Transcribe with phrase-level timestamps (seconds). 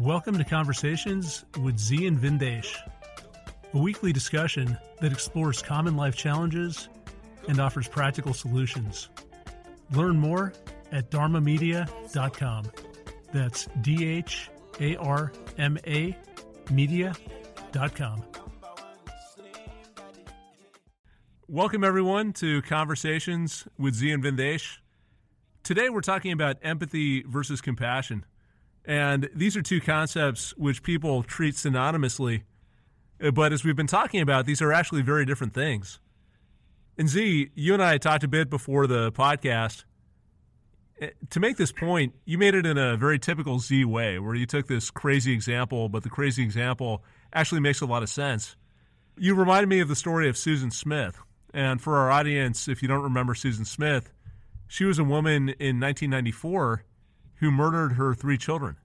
[0.00, 2.74] Welcome to Conversations with Zi and Vindesh,
[3.74, 6.88] a weekly discussion that explores common life challenges
[7.48, 9.10] and offers practical solutions.
[9.92, 10.54] Learn more
[10.90, 12.72] at dharmamedia.com.
[13.34, 14.48] That's D H
[14.80, 16.16] A R M A
[16.70, 18.24] media.com.
[21.46, 24.78] Welcome, everyone, to Conversations with Zi and Vindesh.
[25.62, 28.24] Today, we're talking about empathy versus compassion.
[28.84, 32.42] And these are two concepts which people treat synonymously.
[33.22, 36.00] Uh, but as we've been talking about, these are actually very different things.
[36.96, 39.84] And Zi, you and I talked a bit before the podcast.
[41.00, 44.34] Uh, to make this point, you made it in a very typical Zi way, where
[44.34, 48.56] you took this crazy example, but the crazy example actually makes a lot of sense.
[49.16, 51.18] You reminded me of the story of Susan Smith.
[51.52, 54.12] And for our audience, if you don't remember Susan Smith,
[54.68, 56.84] she was a woman in 1994
[57.40, 58.76] who murdered her three children.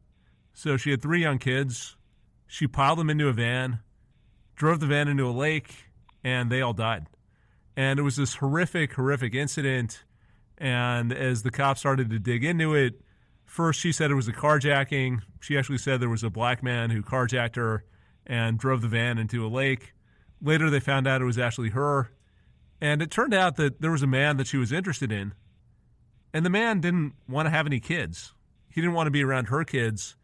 [0.54, 1.98] So she had three young kids.
[2.48, 3.80] She piled them into a van,
[4.56, 5.74] drove the van into a lake,
[6.24, 7.06] and they all died.
[7.76, 10.06] And it was this horrific, horrific incident.
[10.58, 13.02] And as the cops started to dig into it,
[13.44, 15.22] first she said it was a carjacking.
[15.42, 17.84] She actually said there was a black man who carjacked her
[18.26, 19.94] and drove the van into a lake.
[20.42, 22.12] Later, they found out it was actually her.
[22.80, 25.34] And it turned out that there was a man that she was interested in.
[26.34, 28.34] And the man didn't want to have any kids.
[28.76, 30.18] He didn't want to be around her kids.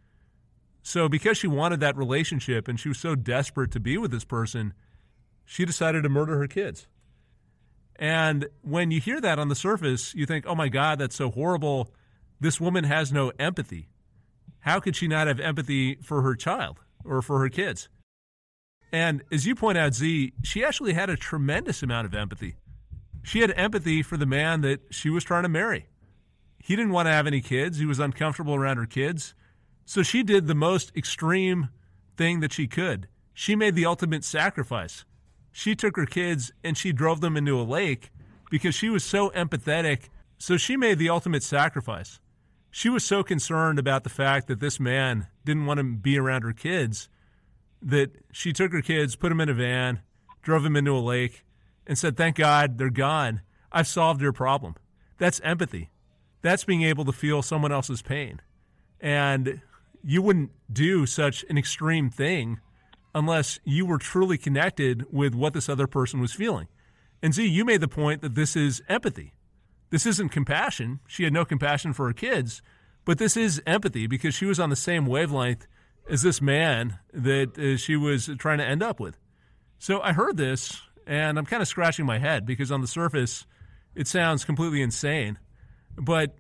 [0.84, 4.26] So, because she wanted that relationship and she was so desperate to be with this
[4.26, 4.74] person,
[5.46, 6.86] she decided to murder her kids.
[7.96, 11.32] And when you hear that on the surface, you think, oh my God, that's so
[11.32, 11.94] horrible.
[12.42, 13.88] This woman has no empathy.
[14.60, 17.88] How could she not have empathy for her child or for her kids?
[18.92, 22.58] And as you point out, Zi, she actually had a tremendous amount of empathy.
[23.24, 25.86] She had empathy for the man that she was trying to marry.
[26.64, 27.80] He didn't want to have any kids.
[27.80, 29.34] He was uncomfortable around her kids.
[29.86, 31.70] So she did the most extreme
[32.18, 33.08] thing that she could.
[33.34, 35.06] She made the ultimate sacrifice.
[35.52, 38.12] She took her kids and she drove them into a lake
[38.50, 40.10] because she was so empathetic.
[40.38, 42.20] So she made the ultimate sacrifice.
[42.70, 46.44] She was so concerned about the fact that this man didn't want to be around
[46.44, 47.10] her kids
[47.82, 50.02] that she took her kids, put them in a van,
[50.42, 51.44] drove them into a lake,
[51.88, 53.42] and said, Thank God they're gone.
[53.72, 54.76] I've solved your problem.
[55.18, 55.90] That's empathy
[56.42, 58.42] that's being able to feel someone else's pain.
[59.00, 59.62] And
[60.04, 62.60] you wouldn't do such an extreme thing
[63.14, 66.68] unless you were truly connected with what this other person was feeling.
[67.22, 69.34] And Zi, you made the point that this is empathy.
[69.90, 71.00] This isn't compassion.
[71.08, 72.62] She had no compassion for her kids,
[73.06, 75.68] but this is empathy because she was on the same wavelength
[76.10, 79.18] as this man that uh, she was trying to end up with.
[79.78, 83.46] So I heard this and I'm kind of scratching my head because on the surface,
[83.96, 85.38] it sounds completely insane.
[85.98, 86.36] But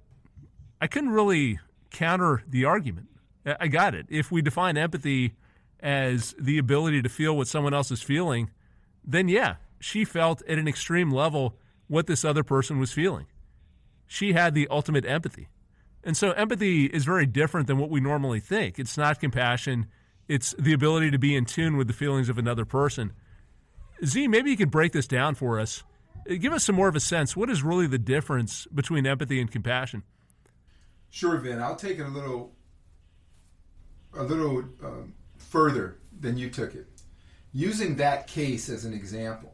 [0.79, 1.59] I couldn't really
[1.91, 3.07] counter the argument.
[3.45, 4.06] I got it.
[4.09, 5.34] If we define empathy
[5.79, 8.51] as the ability to feel what someone else is feeling,
[9.03, 11.56] then yeah, she felt at an extreme level
[11.88, 13.25] what this other person was feeling.
[14.07, 15.50] She had the ultimate empathy.
[16.03, 18.79] And so empathy is very different than what we normally think.
[18.79, 19.88] It's not compassion,
[20.28, 23.13] it's the ability to be in tune with the feelings of another person.
[24.06, 25.83] Zi, maybe you could break this down for us
[26.28, 27.36] Give us some more of a sense.
[27.36, 30.04] What is really the difference between empathy and compassion?
[31.09, 31.62] Sure, Vin.
[31.62, 32.54] I'll take it a little,
[34.14, 36.88] a little um, further than you took it.
[37.54, 39.54] Using that case as an example,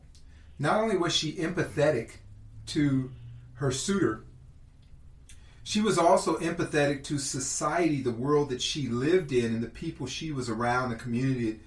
[0.60, 2.12] not only was she empathetic
[2.68, 3.12] to
[3.56, 4.24] her suitor,
[5.64, 10.06] she was also empathetic to society, the world that she lived in, and the people
[10.06, 11.60] she was around, the community,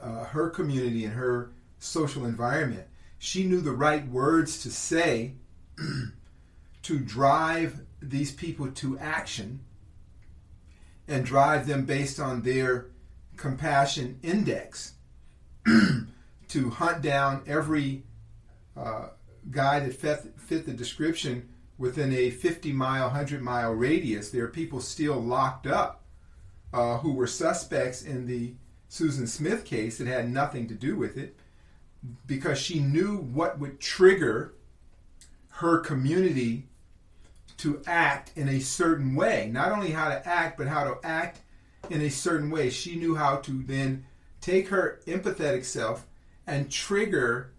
[0.00, 2.86] uh, her community, and her social environment
[3.22, 5.34] she knew the right words to say
[6.82, 9.60] to drive these people to action
[11.06, 12.86] and drive them based on their
[13.36, 14.94] compassion index
[16.48, 18.04] to hunt down every
[18.74, 19.08] uh,
[19.50, 24.30] guy that fit, fit the description within a 50 mile, 100 mile radius.
[24.30, 26.04] There are people still locked up
[26.72, 28.54] uh, who were suspects in the
[28.88, 31.36] Susan Smith case that had nothing to do with it
[32.26, 34.54] because she knew what would trigger
[35.48, 36.66] her community
[37.58, 39.50] to act in a certain way.
[39.52, 41.40] Not only how to act, but how to act
[41.90, 42.70] in a certain way.
[42.70, 44.06] She knew how to then
[44.40, 46.06] take her empathetic self
[46.46, 47.52] and trigger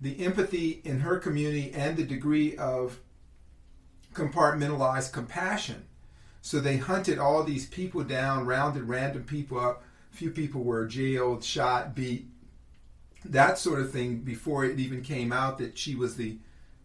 [0.00, 3.00] the empathy in her community and the degree of
[4.14, 5.84] compartmentalized compassion.
[6.40, 9.84] So they hunted all these people down, rounded random people up.
[10.12, 12.26] A few people were jailed, shot, beat,
[13.24, 16.38] that sort of thing before it even came out that she was the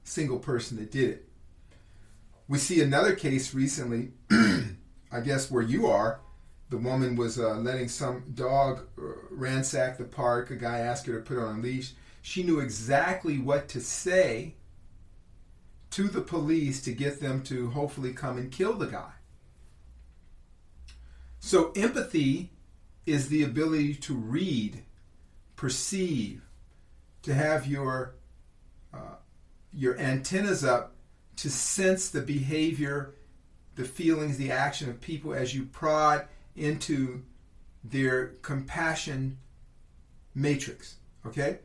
[0.04, 1.30] single person that did it.
[2.48, 4.12] We see another case recently,
[5.12, 6.20] I guess where you are,
[6.70, 9.02] the woman was uh, letting some dog uh,
[9.32, 10.52] ransack the park.
[10.52, 11.94] A guy asked her to put her on a leash.
[12.22, 14.56] She knew exactly what to say
[15.92, 19.12] to the police to get them to hopefully come and kill the guy.
[21.40, 22.52] So, empathy
[23.06, 24.84] is the ability to read,
[25.58, 26.44] perceive,
[27.24, 28.16] to have your
[28.94, 29.18] uh,
[29.74, 30.94] your antennas up
[31.36, 33.14] to sense the behavior,
[33.76, 36.26] the feelings, the action of people as you prod
[36.56, 37.22] into
[37.84, 39.38] their compassion
[40.34, 40.96] matrix.
[41.26, 41.60] Okay?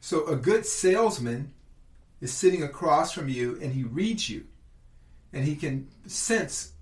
[0.00, 1.52] So a good salesman
[2.20, 4.46] is sitting across from you and he reads you
[5.32, 6.72] and he can sense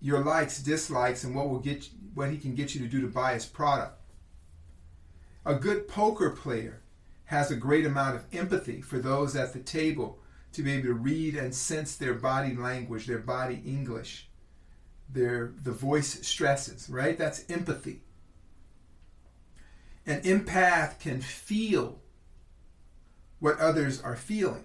[0.00, 3.06] your likes, dislikes, and what will get what he can get you to do to
[3.06, 4.01] buy his product.
[5.44, 6.82] A good poker player
[7.26, 10.18] has a great amount of empathy for those at the table
[10.52, 14.28] to be able to read and sense their body language, their body English,
[15.08, 17.18] their the voice stresses, right?
[17.18, 18.02] That's empathy.
[20.06, 22.00] An empath can feel
[23.38, 24.64] what others are feeling,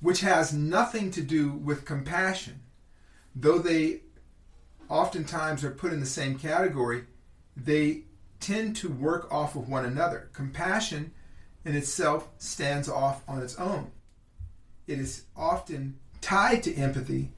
[0.00, 2.60] which has nothing to do with compassion.
[3.34, 4.02] Though they
[4.88, 7.04] oftentimes are put in the same category,
[7.56, 8.04] they
[8.40, 10.30] tend to work off of one another.
[10.32, 11.12] Compassion
[11.64, 13.90] in itself stands off on its own.
[14.86, 17.32] It is often tied to empathy,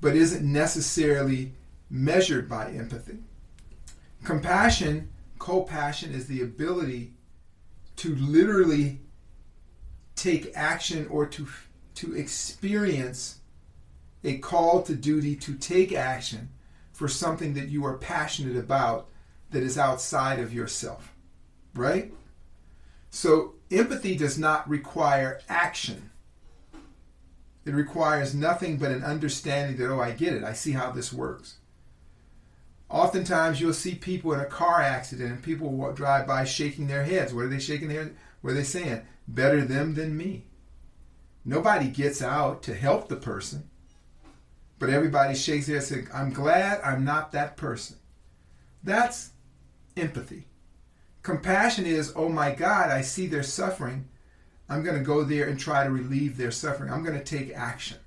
[0.00, 1.52] but isn't necessarily
[1.90, 3.18] measured by empathy.
[4.22, 7.12] Compassion, co-passion, is the ability
[7.96, 9.00] to literally
[10.16, 11.46] take action or to
[11.94, 13.38] to experience
[14.24, 16.48] a call to duty to take action
[16.92, 19.08] for something that you are passionate about
[19.54, 21.12] that is outside of yourself.
[21.74, 22.12] Right?
[23.10, 26.10] So empathy does not require action.
[27.64, 30.44] It requires nothing but an understanding that, oh, I get it.
[30.44, 31.56] I see how this works.
[32.90, 37.04] Oftentimes, you'll see people in a car accident and people will drive by shaking their
[37.04, 37.32] heads.
[37.32, 38.14] What are they shaking their heads?
[38.42, 39.02] What are they saying?
[39.26, 40.44] Better them than me.
[41.44, 43.68] Nobody gets out to help the person,
[44.78, 47.96] but everybody shakes their head and says, I'm glad I'm not that person.
[48.82, 49.30] That's
[49.96, 50.46] empathy.
[51.22, 54.08] Compassion is, oh my God, I see their suffering.
[54.68, 56.92] I'm going to go there and try to relieve their suffering.
[56.92, 57.98] I'm going to take action.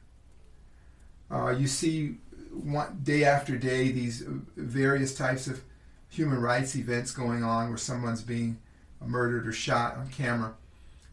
[1.29, 2.17] Uh, you see
[2.51, 4.23] one, day after day these
[4.55, 5.61] various types of
[6.09, 8.57] human rights events going on where someone's being
[9.05, 10.53] murdered or shot on camera.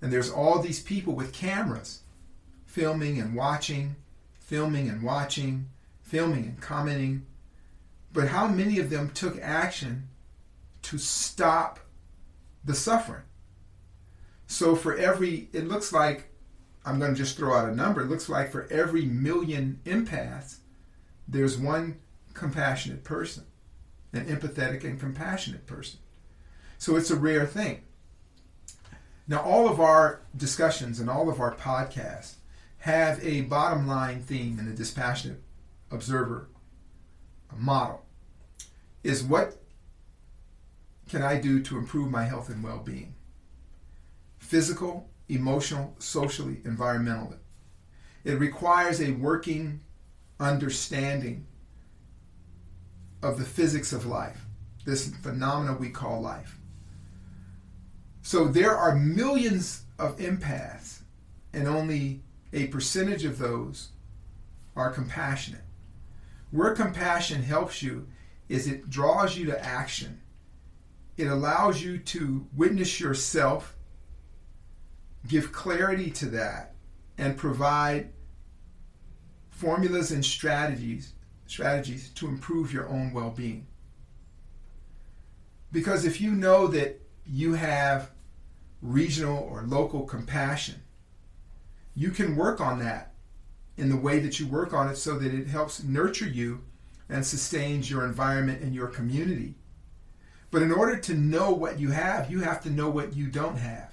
[0.00, 2.00] And there's all these people with cameras
[2.66, 3.96] filming and watching,
[4.40, 5.68] filming and watching,
[6.02, 7.24] filming and commenting.
[8.12, 10.08] But how many of them took action
[10.84, 11.80] to stop
[12.64, 13.22] the suffering?
[14.46, 16.30] So for every, it looks like,
[16.84, 20.58] I'm going to just throw out a number, it looks like for every million empaths,
[21.26, 21.98] there's one
[22.34, 23.44] compassionate person,
[24.12, 25.98] an empathetic and compassionate person.
[26.78, 27.82] So it's a rare thing.
[29.26, 32.34] Now, all of our discussions and all of our podcasts
[32.78, 35.42] have a bottom line theme in the dispassionate
[35.90, 36.48] observer
[37.56, 38.04] model
[39.02, 39.56] is what
[41.14, 43.14] can I do to improve my health and well being?
[44.38, 47.38] Physical, emotional, socially, environmentally.
[48.24, 49.80] It requires a working
[50.40, 51.46] understanding
[53.22, 54.44] of the physics of life,
[54.84, 56.58] this phenomena we call life.
[58.22, 61.02] So there are millions of empaths,
[61.52, 62.22] and only
[62.52, 63.90] a percentage of those
[64.74, 65.62] are compassionate.
[66.50, 68.08] Where compassion helps you
[68.48, 70.20] is it draws you to action.
[71.16, 73.76] It allows you to witness yourself,
[75.28, 76.74] give clarity to that,
[77.18, 78.12] and provide
[79.50, 81.12] formulas and strategies
[81.46, 83.66] strategies to improve your own well-being.
[85.70, 88.10] Because if you know that you have
[88.80, 90.82] regional or local compassion,
[91.94, 93.12] you can work on that
[93.76, 96.62] in the way that you work on it so that it helps nurture you
[97.08, 99.54] and sustains your environment and your community.
[100.54, 103.56] But in order to know what you have, you have to know what you don't
[103.56, 103.92] have.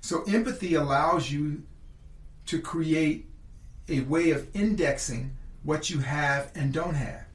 [0.00, 1.62] So empathy allows you
[2.46, 3.26] to create
[3.88, 7.26] a way of indexing what you have and don't have.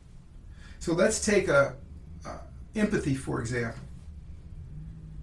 [0.79, 1.77] So let's take a,
[2.25, 2.39] a
[2.75, 3.85] empathy for example.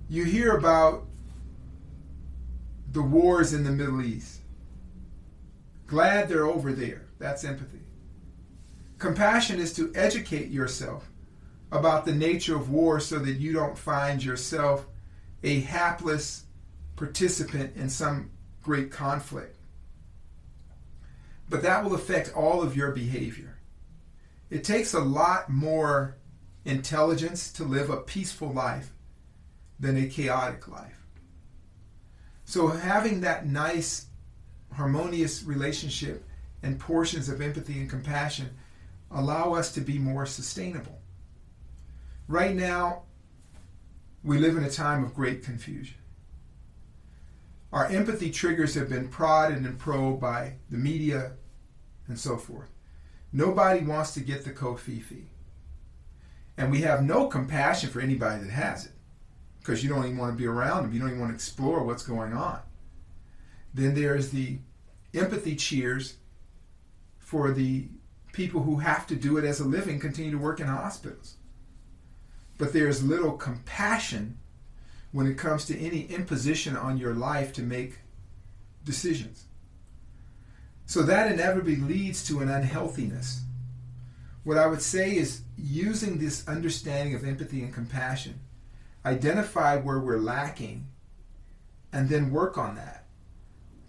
[0.09, 1.05] You hear about
[2.91, 4.41] the wars in the Middle East.
[5.87, 7.03] Glad they're over there.
[7.19, 7.83] That's empathy.
[8.97, 11.11] Compassion is to educate yourself
[11.73, 14.87] about the nature of war so that you don't find yourself
[15.43, 16.45] a hapless
[16.97, 18.31] participant in some
[18.63, 19.57] great conflict
[21.49, 23.59] but that will affect all of your behavior.
[24.51, 26.17] It takes a lot more
[26.65, 28.93] intelligence to live a peaceful life
[29.79, 31.07] than a chaotic life.
[32.45, 34.07] So, having that nice,
[34.73, 36.25] harmonious relationship
[36.63, 38.51] and portions of empathy and compassion
[39.11, 41.01] allow us to be more sustainable.
[42.28, 43.02] Right now,
[44.25, 45.97] we live in a time of great confusion.
[47.73, 51.33] Our empathy triggers have been prodded and probed by the media
[52.09, 52.71] and so forth.
[53.33, 55.25] Nobody wants to get the covfefe.
[56.56, 58.92] And we have no compassion for anybody that has it
[59.61, 60.92] because you don't even want to be around them.
[60.92, 62.61] You don't even want to explore what's going on.
[63.75, 64.59] Then there's the
[65.12, 66.14] empathy cheers
[67.18, 67.88] for the
[68.33, 71.37] people who have to do it as a living, continue to work in hospitals.
[72.59, 74.39] But there's little compassion
[75.13, 77.99] when it comes to any imposition on your life to make
[78.85, 79.47] decisions.
[80.87, 83.43] So that inevitably leads to an unhealthiness.
[84.45, 88.39] What I would say is using this understanding of empathy and compassion,
[89.05, 90.87] identify where we're lacking,
[91.93, 93.07] and then work on that.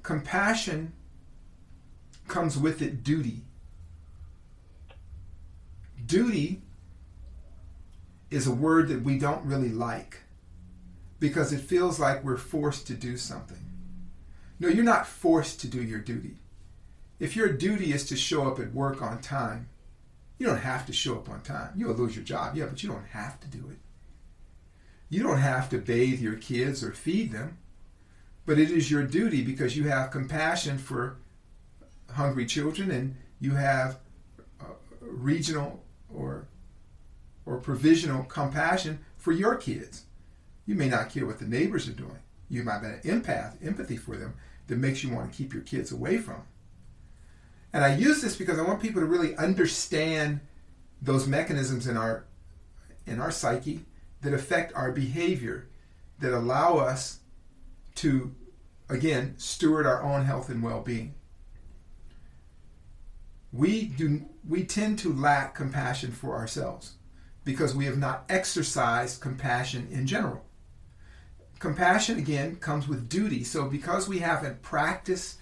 [0.02, 0.94] Compassion
[2.28, 3.44] comes with it duty.
[6.06, 6.62] Duty
[8.30, 10.22] is a word that we don't really like
[11.20, 13.58] because it feels like we're forced to do something.
[14.60, 16.38] No, you're not forced to do your duty.
[17.20, 19.70] If your duty is to show up at work on time,
[20.38, 21.74] you don't have to show up on time.
[21.76, 23.78] You'll lose your job, yeah, but you don't have to do it.
[25.10, 27.58] You don't have to bathe your kids or feed them,
[28.46, 31.18] but it is your duty because you have compassion for
[32.12, 34.00] hungry children and you have
[34.60, 34.66] uh,
[35.02, 36.47] regional or
[37.48, 40.04] or provisional compassion for your kids.
[40.66, 42.20] You may not care what the neighbors are doing.
[42.50, 44.36] You might have an empath, empathy for them
[44.68, 46.44] that makes you want to keep your kids away from.
[47.72, 50.42] And I use this because I want people to really understand
[51.02, 52.26] those mechanisms in our
[53.06, 53.86] in our psyche
[54.22, 55.70] that affect our behavior
[56.20, 57.20] that allow us
[57.96, 58.36] to
[58.90, 61.14] again steward our own health and well-being.
[63.54, 66.97] We do we tend to lack compassion for ourselves
[67.48, 70.44] because we have not exercised compassion in general.
[71.60, 73.42] Compassion, again, comes with duty.
[73.46, 75.40] So, because we haven't practiced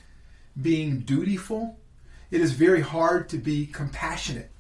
[0.62, 1.79] being dutiful,
[2.29, 4.51] it is very hard to be compassionate.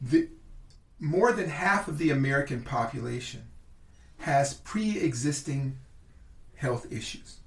[0.00, 0.30] The,
[0.98, 3.42] more than half of the American population
[4.20, 5.76] has pre existing
[6.56, 7.40] health issues.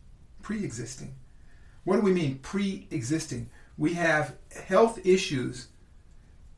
[0.43, 1.15] Pre existing.
[1.83, 3.49] What do we mean, pre existing?
[3.75, 4.35] We have
[4.67, 5.69] health issues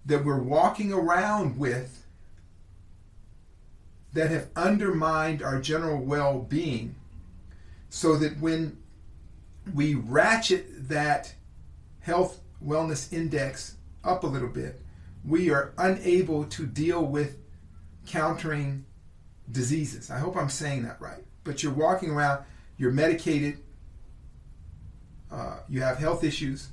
[0.05, 2.05] that we're walking around with
[4.13, 6.95] that have undermined our general well being,
[7.89, 8.77] so that when
[9.73, 11.33] we ratchet that
[12.01, 14.81] health wellness index up a little bit,
[15.25, 17.37] we are unable to deal with
[18.05, 18.85] countering
[19.51, 20.11] diseases.
[20.11, 21.23] I hope I'm saying that right.
[21.43, 22.43] But you're walking around,
[22.77, 23.59] you're medicated,
[25.31, 26.69] uh, you have health issues,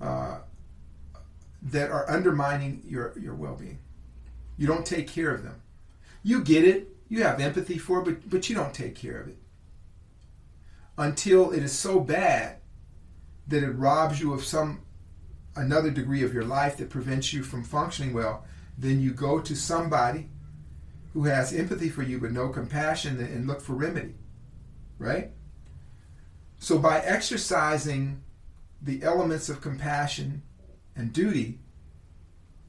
[0.00, 0.38] uh,
[1.62, 3.78] that are undermining your, your well being.
[4.56, 5.62] You don't take care of them.
[6.22, 9.28] You get it, you have empathy for it, but, but you don't take care of
[9.28, 9.36] it.
[10.98, 12.56] Until it is so bad
[13.48, 14.82] that it robs you of some
[15.54, 18.44] another degree of your life that prevents you from functioning well,
[18.78, 20.28] then you go to somebody
[21.12, 24.14] who has empathy for you but no compassion and look for remedy.
[24.98, 25.32] Right?
[26.58, 28.22] So by exercising
[28.80, 30.42] the elements of compassion
[30.96, 31.58] and duty,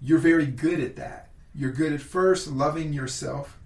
[0.02, 1.30] you're very good at that.
[1.56, 3.60] You're good at first loving yourself,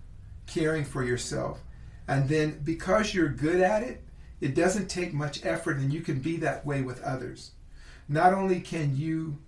[0.45, 1.61] caring for yourself.
[2.07, 4.03] And then because you're good at it,
[4.39, 7.51] it doesn't take much effort and you can be that way with others.
[8.07, 9.39] Not only can you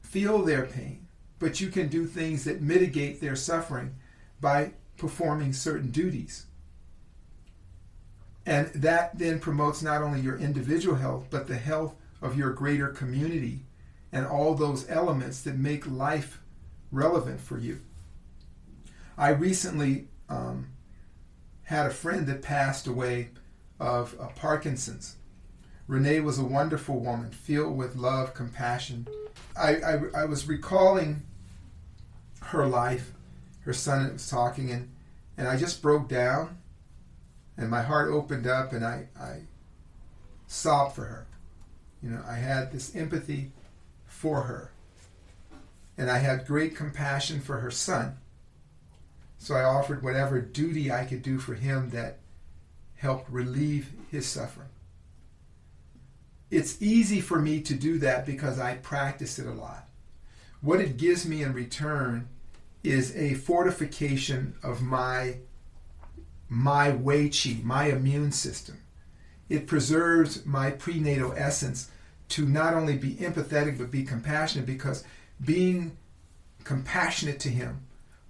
[0.00, 1.06] feel their pain,
[1.38, 3.94] but you can do things that mitigate their suffering
[4.40, 6.46] by performing certain duties.
[8.44, 12.88] And that then promotes not only your individual health, but the health of your greater
[12.88, 13.64] community
[14.12, 16.40] and all those elements that make life
[16.90, 17.80] relevant for you.
[19.16, 20.68] I recently um,
[21.64, 23.30] had a friend that passed away
[23.80, 25.16] of uh, Parkinson's.
[25.86, 29.08] Renee was a wonderful woman, filled with love, compassion.
[29.56, 31.22] I, I, I was recalling
[32.42, 33.12] her life.
[33.60, 34.90] Her son was talking, and,
[35.36, 36.58] and I just broke down,
[37.56, 39.40] and my heart opened up, and I, I
[40.46, 41.26] sobbed for her.
[42.02, 43.52] You know, I had this empathy
[44.22, 44.70] for her.
[45.98, 48.18] And I had great compassion for her son.
[49.38, 52.20] So I offered whatever duty I could do for him that
[52.94, 54.68] helped relieve his suffering.
[56.52, 59.88] It's easy for me to do that because I practice it a lot.
[60.60, 62.28] what it gives me in return
[62.84, 65.38] is a fortification of my
[66.48, 68.78] my Wei Qi, my immune system.
[69.48, 71.90] It preserves my prenatal essence
[72.32, 75.04] to not only be empathetic but be compassionate because
[75.44, 75.94] being
[76.64, 77.80] compassionate to him,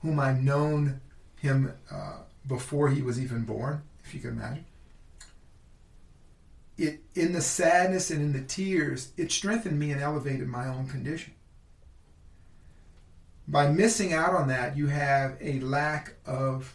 [0.01, 1.01] whom I've known
[1.41, 2.19] him uh,
[2.49, 4.65] before he was even born, if you can imagine.
[6.77, 10.89] It in the sadness and in the tears, it strengthened me and elevated my own
[10.89, 11.35] condition.
[13.47, 16.75] By missing out on that, you have a lack of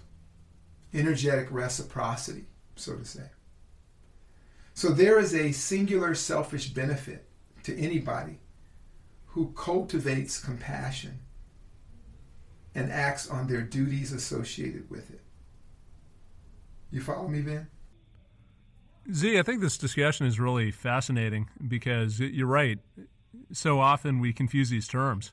[0.93, 2.45] energetic reciprocity,
[2.77, 3.23] so to say.
[4.77, 7.27] So there is a singular selfish benefit
[7.63, 8.37] to anybody
[9.25, 11.21] who cultivates compassion
[12.75, 15.21] and acts on their duties associated with it.
[16.91, 17.69] You follow me, Ben?
[19.11, 22.77] Zi, I think this discussion is really fascinating because you're right.
[23.51, 25.31] So often we confuse these terms.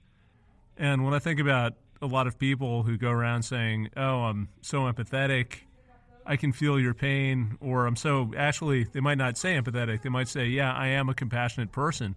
[0.78, 4.48] And when I think about a lot of people who go around saying, Oh, I'm
[4.62, 5.64] so empathetic,
[6.26, 10.02] I can feel your pain, or I'm so actually, they might not say empathetic.
[10.02, 12.16] They might say, Yeah, I am a compassionate person.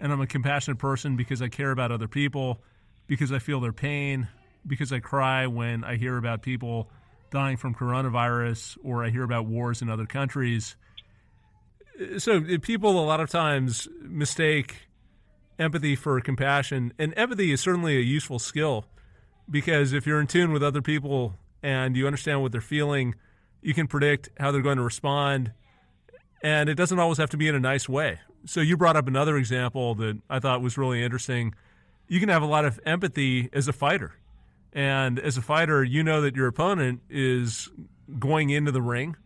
[0.00, 2.60] And I'm a compassionate person because I care about other people,
[3.06, 4.28] because I feel their pain,
[4.66, 6.90] because I cry when I hear about people
[7.30, 10.76] dying from coronavirus or I hear about wars in other countries.
[12.18, 14.88] So eh, people a lot of times mistake
[15.58, 18.86] empathy for compassion, and empathy is certainly a useful skill
[19.50, 23.14] because if you're in tune with other people and you understand what they're feeling,
[23.62, 25.52] you can predict how they're going to respond,
[26.42, 28.20] and it doesn't always have to be in a nice way.
[28.44, 31.54] So you brought up another example that I thought was really interesting.
[32.08, 34.12] You can have a lot of empathy as a fighter
[34.72, 37.68] and as a fighter, you know that your opponent is
[38.18, 39.16] going into the ring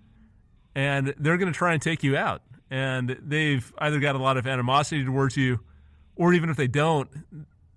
[0.75, 2.43] and they're going to try and take you out.
[2.71, 5.61] And they've either got a lot of animosity towards you,
[6.16, 7.09] or even if they don't,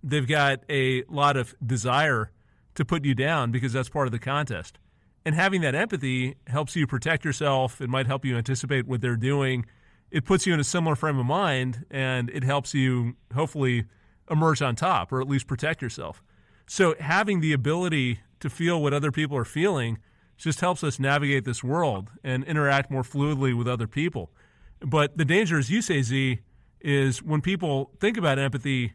[0.04, 2.32] they've got a lot of desire
[2.74, 4.80] to put you down because that's part of the contest.
[5.26, 7.82] And having that empathy helps you protect yourself.
[7.82, 9.66] It might help you anticipate what they're doing.
[10.12, 13.86] It puts you in a similar frame of mind and it helps you hopefully
[14.30, 16.24] emerge on top or at least protect yourself.
[16.68, 20.00] So having the ability to feel what other people are feeling
[20.38, 24.32] just helps us navigate this world and interact more fluidly with other people.
[24.80, 26.40] But the danger, as you say, Zi,
[26.80, 28.94] is when people think about empathy,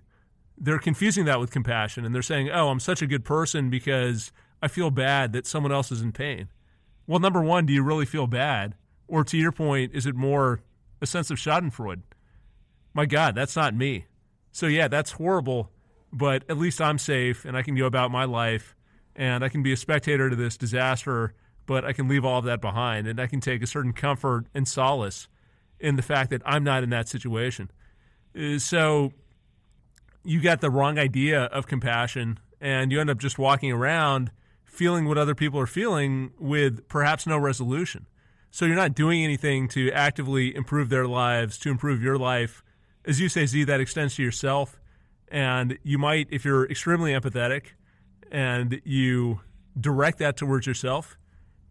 [0.57, 4.33] they're confusing that with compassion and they're saying, oh, I'm such a good person because
[4.65, 6.49] I feel bad that someone else is in pain.
[7.07, 8.75] Well, number one, do you really feel bad?
[9.07, 10.61] Or to your point, is it more
[11.01, 12.03] a sense of Schadenfreude?
[12.95, 14.07] My God, that's not me.
[14.53, 15.71] So, yeah, that's horrible
[16.15, 18.77] but at least I'm safe and I can go about my life
[19.17, 21.35] and I can be a spectator to this disaster,
[21.67, 24.47] but I can leave all of that behind and I can take a certain comfort
[24.55, 25.29] and solace
[25.81, 27.71] in the fact that I'm not in that situation.
[28.39, 29.13] Uh, so
[30.25, 34.31] you got the wrong idea of compassion and you end up just walking around
[34.75, 38.07] feeling what other people are feeling with perhaps no resolution.
[38.51, 42.63] So you're not doing anything to actively improve their lives, to improve your life.
[43.05, 44.79] As you say, Zi, that extends to yourself
[45.29, 47.73] and you might, if you're extremely empathetic
[48.31, 49.41] and you
[49.79, 51.19] direct that towards yourself,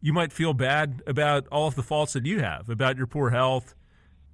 [0.02, 3.30] you might feel bad about all of the faults that you have, about your poor
[3.30, 3.74] health,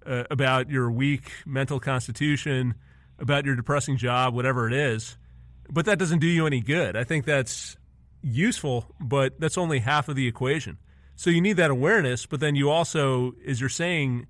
[0.06, 2.74] uh, about your weak mental constitution,
[3.20, 5.16] about your depressing job, whatever it is.
[5.70, 6.96] But that doesn't do you any good.
[6.96, 7.78] I think that's
[8.22, 10.78] useful, but that's only half of the equation.
[11.16, 14.28] So you need that awareness, but then you also, as you're saying,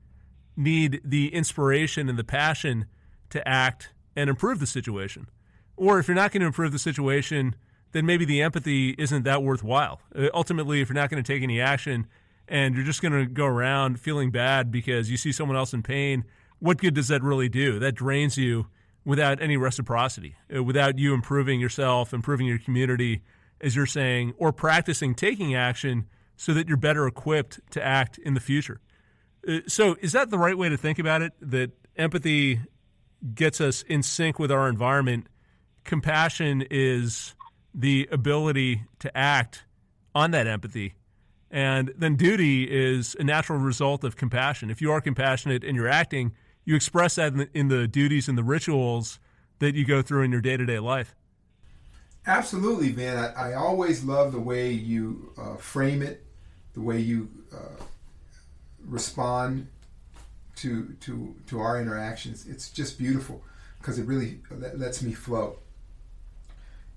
[0.58, 2.86] need the inspiration and the passion
[3.30, 5.28] to act and improve the situation.
[5.78, 7.56] Or if you're not going to improve the situation,
[7.92, 10.02] then maybe the empathy isn't that worthwhile.
[10.16, 12.08] Uh, ultimately, if you're not going to take any action
[12.48, 15.84] and you're just going to go around feeling bad because you see someone else in
[15.84, 16.26] pain,
[16.60, 17.80] what good does that really do?
[17.80, 18.68] That drains you
[19.06, 23.22] without any reciprocity, uh, without you improving yourself, improving your community,
[23.62, 28.34] as you're saying, or practicing taking action so that you're better equipped to act in
[28.34, 28.80] the future.
[29.48, 31.34] Uh, so, is that the right way to think about it?
[31.42, 32.62] That empathy
[33.34, 35.28] gets us in sync with our environment.
[35.84, 37.36] Compassion is
[37.74, 39.66] the ability to act
[40.16, 40.96] on that empathy.
[41.52, 44.70] And then duty is a natural result of compassion.
[44.70, 48.28] If you are compassionate and you're acting, you express that in the, in the duties
[48.28, 49.20] and the rituals
[49.60, 51.16] that you go through in your day to day life.
[52.26, 53.18] Absolutely, man.
[53.18, 56.26] I, I, always love the way you uh, frame it,
[56.74, 57.82] the way you uh,
[58.86, 59.68] respond
[60.58, 62.46] to to to our interactions.
[62.46, 63.44] It's just beautiful
[63.80, 64.40] because it really
[64.76, 65.60] lets me flow.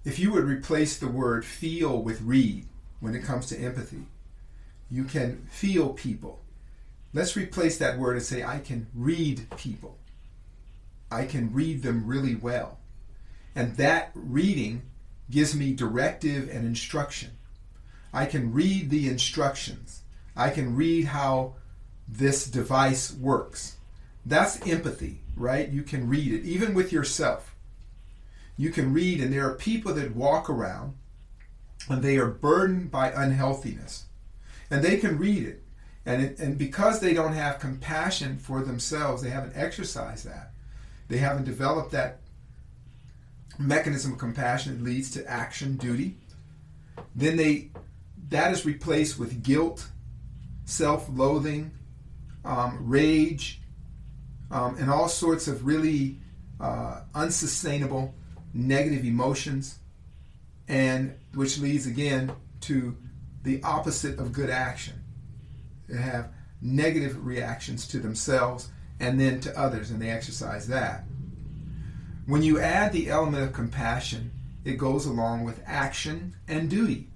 [0.05, 2.67] If you would replace the word feel with read
[3.01, 4.07] when it comes to empathy,
[4.91, 6.41] you can feel people.
[7.15, 9.99] Let's replace that word and say I can read people.
[11.11, 12.79] I can read them really well.
[13.55, 14.83] And that reading
[15.33, 17.31] gives me directive and instruction.
[18.13, 20.03] I can read the instructions.
[20.37, 21.55] I can read how
[22.07, 23.77] this device works.
[24.25, 25.69] That's empathy, right?
[25.69, 27.57] You can read it, even with yourself.
[28.57, 30.95] You can read, and there are people that walk around
[31.89, 34.05] and they are burdened by unhealthiness.
[34.71, 35.63] And they can read it.
[36.05, 40.53] And, it, and because they don't have compassion for themselves, they haven't exercised that.
[41.09, 42.22] They haven't developed that
[43.63, 46.17] mechanism of compassion leads to action, duty.
[47.15, 47.71] Then they
[48.29, 49.87] that is replaced with guilt,
[50.65, 51.71] self-loathing,
[52.45, 53.61] um, rage,
[54.51, 56.19] um, and all sorts of really
[56.61, 58.15] uh, unsustainable
[58.55, 59.79] negative emotions,
[60.69, 62.97] and which leads again to
[63.43, 64.95] the opposite of good action.
[65.89, 68.69] They have negative reactions to themselves
[69.01, 71.05] and then to others, and they exercise that.
[72.33, 74.31] When you add the element of compassion,
[74.65, 77.09] it goes along with action and duty.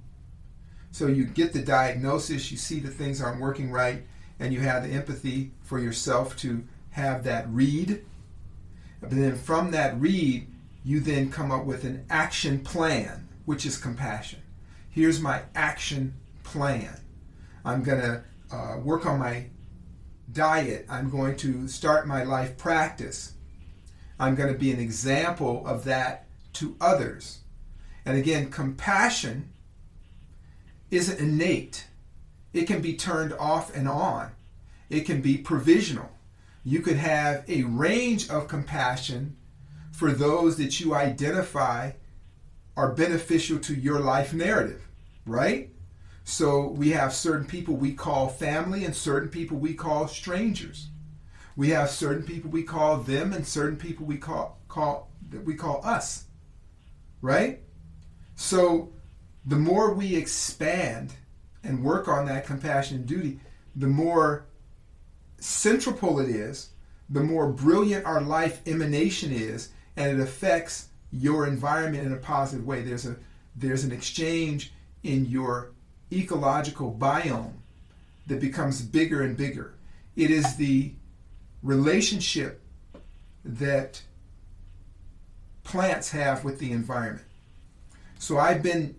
[0.91, 4.05] So you get the diagnosis, you see that things aren't working right,
[4.39, 8.05] and you have the empathy for yourself to have that read.
[9.01, 10.49] But then from that read,
[10.85, 14.43] you then come up with an action plan, which is compassion.
[14.91, 16.13] Here's my action
[16.45, 17.01] plan.
[17.65, 18.23] I'm going to
[18.55, 19.47] uh, work on my
[20.31, 20.85] diet.
[20.91, 23.33] I'm going to start my life practice.
[24.19, 27.41] I'm going to be an example of that to others.
[28.05, 29.51] And again, compassion
[30.91, 31.87] isn't innate,
[32.53, 34.31] it can be turned off and on,
[34.89, 36.11] it can be provisional.
[36.65, 39.37] You could have a range of compassion
[39.93, 41.93] for those that you identify
[42.77, 44.87] are beneficial to your life narrative,
[45.25, 45.71] right?
[46.25, 50.89] So we have certain people we call family and certain people we call strangers.
[51.57, 55.55] We have certain people we call them and certain people we call call that we
[55.55, 56.25] call us.
[57.23, 57.61] Right?
[58.35, 58.92] So
[59.45, 61.14] the more we expand
[61.64, 63.40] and work on that compassion and duty,
[63.75, 64.47] the more
[65.38, 66.71] central it is,
[67.09, 72.66] the more brilliant our life emanation is, and it affects your environment in a positive
[72.66, 72.83] way.
[72.83, 73.16] There's a
[73.55, 75.73] there's an exchange in your
[76.12, 77.53] ecological biome
[78.27, 79.75] that becomes bigger and bigger.
[80.14, 80.92] It is the
[81.62, 82.61] relationship
[83.45, 84.03] that
[85.64, 87.27] plants have with the environment.
[88.19, 88.97] So I've been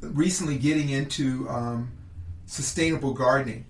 [0.00, 1.92] recently getting into um,
[2.46, 3.66] sustainable gardening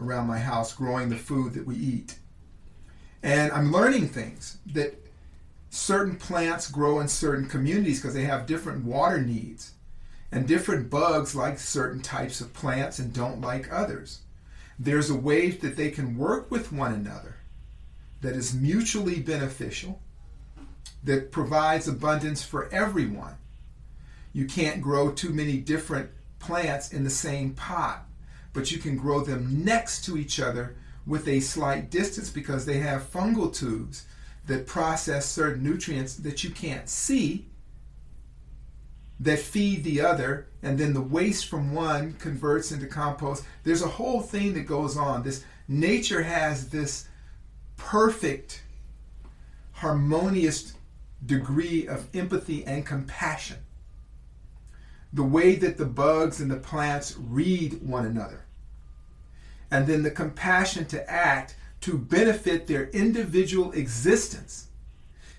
[0.00, 2.16] around my house, growing the food that we eat.
[3.22, 4.94] And I'm learning things that
[5.68, 9.72] certain plants grow in certain communities because they have different water needs.
[10.32, 14.20] And different bugs like certain types of plants and don't like others
[14.80, 17.36] there's a way that they can work with one another
[18.22, 20.00] that is mutually beneficial,
[21.04, 23.34] that provides abundance for everyone.
[24.32, 28.06] You can't grow too many different plants in the same pot,
[28.54, 32.78] but you can grow them next to each other with a slight distance because they
[32.78, 34.06] have fungal tubes
[34.46, 37.49] that process certain nutrients that you can't see
[39.20, 43.44] that feed the other, and then the waste from one converts into compost.
[43.64, 45.22] There's a whole thing that goes on.
[45.22, 47.06] This nature has this
[47.76, 48.62] perfect,
[49.72, 50.72] harmonious
[51.24, 53.58] degree of empathy and compassion.
[55.12, 58.44] The way that the bugs and the plants read one another.
[59.70, 64.68] And then the compassion to act to benefit their individual existence.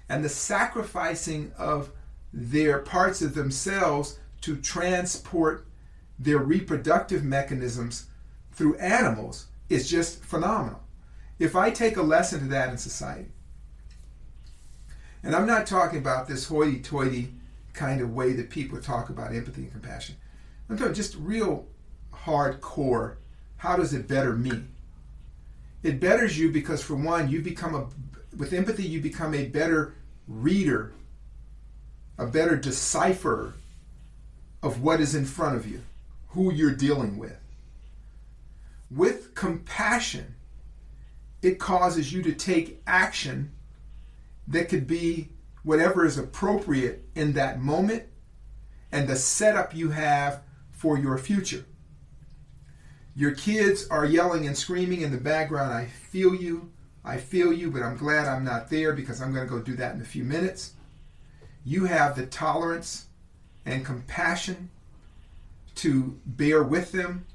[0.08, 1.91] And the sacrificing of
[2.34, 5.65] their parts of themselves to transport
[6.17, 8.08] their reproductive mechanisms
[8.52, 10.82] through animals is just phenomenal.
[11.39, 13.30] If I take a lesson to that in society,
[15.24, 17.34] and I'm not talking about this hoity toity
[17.74, 20.15] kind of way that people talk about empathy and compassion.
[20.70, 21.67] I'm talking just real
[22.13, 23.15] hardcore.
[23.58, 24.63] How does it better me?
[25.84, 27.88] It betters you because, for one, you become a,
[28.36, 29.96] with empathy, you become a better
[30.28, 30.94] reader
[32.17, 33.54] a better decipher
[34.62, 35.82] of what is in front of you,
[36.30, 37.38] who you're dealing with.
[38.89, 40.36] With compassion,
[41.41, 43.52] it causes you to take action
[44.47, 45.30] that could be
[45.63, 48.04] whatever is appropriate in that moment
[48.91, 51.65] and the setup you have for your future.
[53.15, 55.74] Your kids are yelling and screaming in the background.
[55.74, 56.71] I feel you.
[57.04, 59.76] I feel you, but I'm glad I'm not there because I'm going to go do
[59.78, 60.74] that in a few minutes
[61.63, 63.08] you have the tolerance
[63.65, 64.69] and compassion
[65.76, 67.26] to bear with them.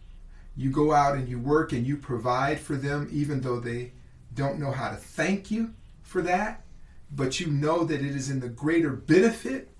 [0.56, 3.92] You go out and you work and you provide for them, even though they
[4.34, 6.62] don't know how to thank you for that.
[7.10, 9.70] but you know that it is in the greater benefit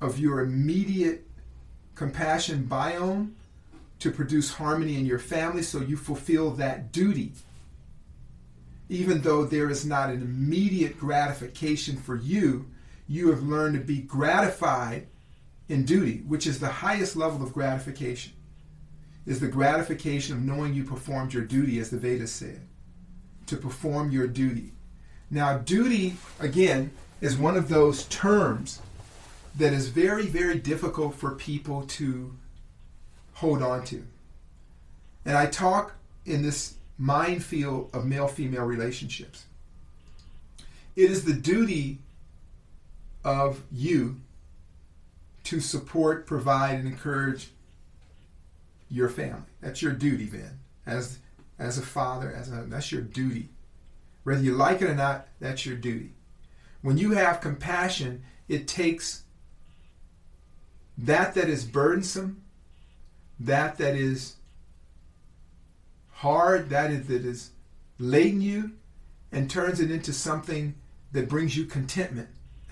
[0.00, 1.26] of your immediate
[1.94, 3.32] compassion biome
[3.98, 7.32] to produce harmony in your family, so you fulfill that duty.
[8.88, 12.66] Even though there is not an immediate gratification for you,
[13.10, 15.04] you have learned to be gratified
[15.68, 18.32] in duty, which is the highest level of gratification,
[19.26, 22.60] is the gratification of knowing you performed your duty, as the Vedas said,
[23.46, 24.74] to perform your duty.
[25.28, 28.80] Now, duty, again, is one of those terms
[29.56, 32.32] that is very, very difficult for people to
[33.34, 34.06] hold on to.
[35.24, 39.46] And I talk in this minefield of male female relationships.
[40.94, 41.98] It is the duty
[43.24, 44.20] of you
[45.44, 47.50] to support, provide, and encourage
[48.88, 49.42] your family.
[49.60, 51.18] That's your duty, then, as
[51.58, 53.50] as a father, as a that's your duty.
[54.24, 56.12] Whether you like it or not, that's your duty.
[56.82, 59.24] When you have compassion, it takes
[60.98, 62.42] that that is burdensome,
[63.38, 64.36] that that is
[66.10, 67.50] hard, that is that is
[67.98, 68.72] laden you,
[69.32, 70.74] and turns it into something
[71.12, 72.28] that brings you contentment.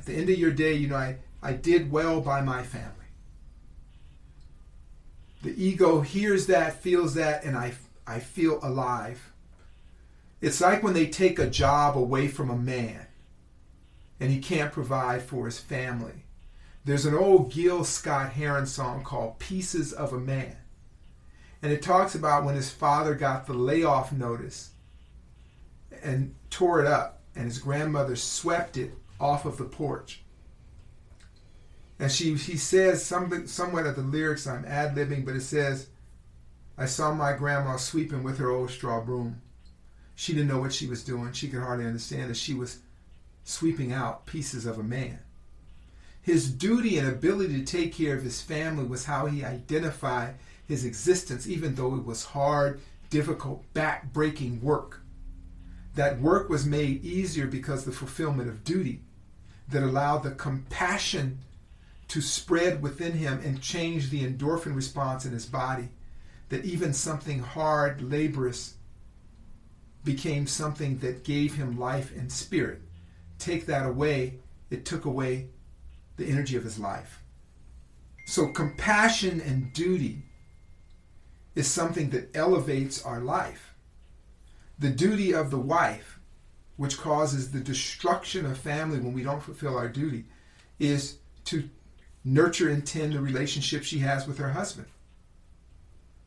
[0.09, 2.95] The end of your day, you know, I, I did well by my family.
[5.43, 7.75] The ego hears that, feels that, and I,
[8.07, 9.31] I feel alive.
[10.41, 13.07] It's like when they take a job away from a man
[14.19, 16.25] and he can't provide for his family.
[16.87, 20.57] There's an old Gil Scott Heron song called Pieces of a Man.
[21.61, 24.71] And it talks about when his father got the layoff notice
[26.03, 30.23] and tore it up, and his grandmother swept it off of the porch.
[31.99, 35.89] And she he says something somewhat of the lyrics I'm ad libbing, but it says,
[36.77, 39.43] I saw my grandma sweeping with her old straw broom.
[40.15, 41.33] She didn't know what she was doing.
[41.33, 42.79] She could hardly understand that she was
[43.43, 45.19] sweeping out pieces of a man.
[46.23, 50.35] His duty and ability to take care of his family was how he identified
[50.67, 55.01] his existence, even though it was hard, difficult, back breaking work.
[55.95, 59.03] That work was made easier because the fulfillment of duty
[59.71, 61.41] that allowed the compassion
[62.09, 65.89] to spread within him and change the endorphin response in his body.
[66.49, 68.75] That even something hard, laborious,
[70.05, 72.81] became something that gave him life and spirit.
[73.39, 74.39] Take that away,
[74.71, 75.49] it took away
[76.17, 77.23] the energy of his life.
[78.27, 80.23] So, compassion and duty
[81.55, 83.75] is something that elevates our life.
[84.79, 86.18] The duty of the wife,
[86.79, 90.25] which causes the destruction of family when we don't fulfill our duty,
[90.79, 91.69] is to
[92.25, 94.87] nurture and tend the relationship she has with her husband.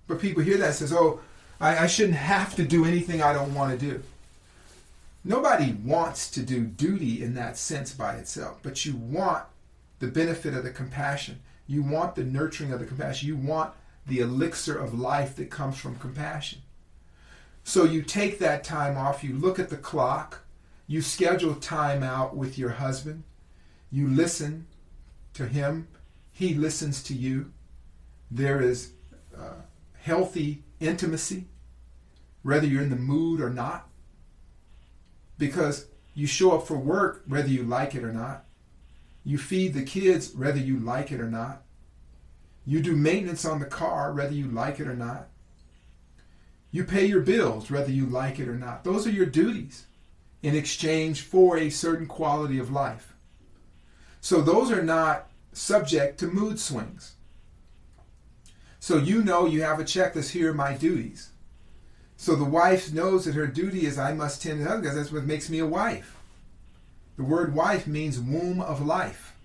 [0.08, 1.22] But people hear that says, "Oh,
[1.60, 4.04] I, I shouldn't have to do anything I don't want to do."
[5.24, 9.46] Nobody wants to do duty in that sense by itself, but you want
[10.00, 11.40] the benefit of the compassion.
[11.68, 13.28] You want the nurturing of the compassion.
[13.28, 13.74] You want
[14.06, 16.62] the elixir of life that comes from compassion.
[17.64, 20.44] So you take that time off, you look at the clock,
[20.88, 23.24] you schedule time out with your husband,
[23.92, 24.68] you listen
[25.34, 25.88] to him,
[26.32, 27.52] he listens to you.
[28.30, 28.94] There is
[29.38, 29.62] uh,
[30.00, 31.46] healthy intimacy,
[32.44, 33.88] whether you're in the mood or not,
[35.38, 38.46] because you show up for work whether you like it or not.
[39.24, 41.62] You feed the kids whether you like it or not.
[42.66, 45.30] You do maintenance on the car whether you like it or not.
[46.72, 48.84] You pay your bills whether you like it or not.
[48.84, 49.86] Those are your duties
[50.42, 53.14] in exchange for a certain quality of life.
[54.22, 57.16] So those are not subject to mood swings.
[58.80, 61.32] So you know you have a checklist here are my duties.
[62.16, 65.12] So the wife knows that her duty is I must tend to husband because that's
[65.12, 66.18] what makes me a wife.
[67.18, 69.36] The word wife means womb of life.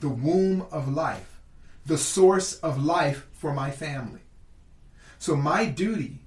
[0.00, 1.40] The womb of life.
[1.86, 4.20] The source of life for my family.
[5.18, 6.20] So my duty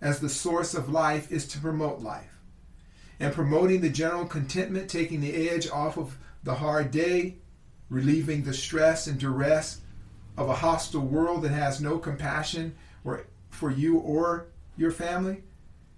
[0.00, 2.38] as the source of life is to promote life.
[3.18, 7.36] And promoting the general contentment, taking the edge off of the hard day,
[7.90, 9.80] relieving the stress and duress
[10.36, 15.42] of a hostile world that has no compassion or for you or your family.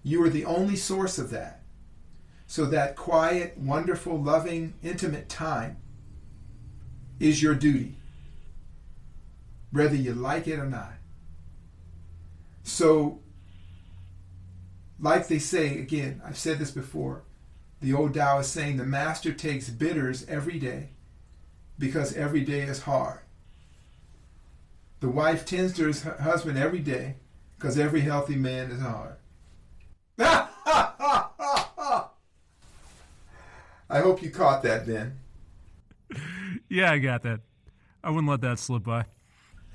[0.02, 1.62] You are the only source of that.
[2.48, 5.76] So that quiet, wonderful, loving, intimate time
[7.20, 7.94] is your duty,
[9.70, 10.92] whether you like it or not.
[12.64, 13.20] So,
[15.02, 17.24] like they say, again, I've said this before,
[17.80, 20.90] the old Taoist saying the master takes bitters every day
[21.76, 23.18] because every day is hard.
[25.00, 27.16] The wife tends to her husband every day
[27.58, 29.16] because every healthy man is hard.
[33.90, 35.18] I hope you caught that, Ben.
[36.68, 37.40] Yeah, I got that.
[38.02, 39.04] I wouldn't let that slip by.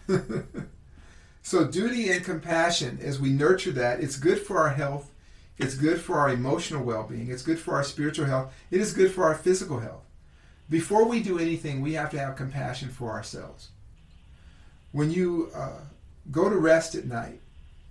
[1.43, 5.11] so, duty and compassion, as we nurture that, it's good for our health.
[5.57, 7.29] It's good for our emotional well being.
[7.29, 8.53] It's good for our spiritual health.
[8.69, 10.03] It is good for our physical health.
[10.69, 13.69] Before we do anything, we have to have compassion for ourselves.
[14.91, 15.81] When you uh,
[16.29, 17.39] go to rest at night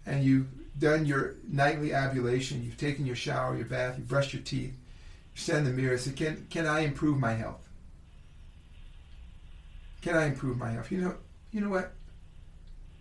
[0.05, 0.49] and you've
[0.79, 4.75] done your nightly ablution, you've taken your shower, your bath, you've brushed your teeth,
[5.35, 7.69] you stand in the mirror and say, can, can I improve my health?
[10.03, 10.93] Can I improve my health?
[10.93, 11.15] You know,
[11.51, 11.93] you know what?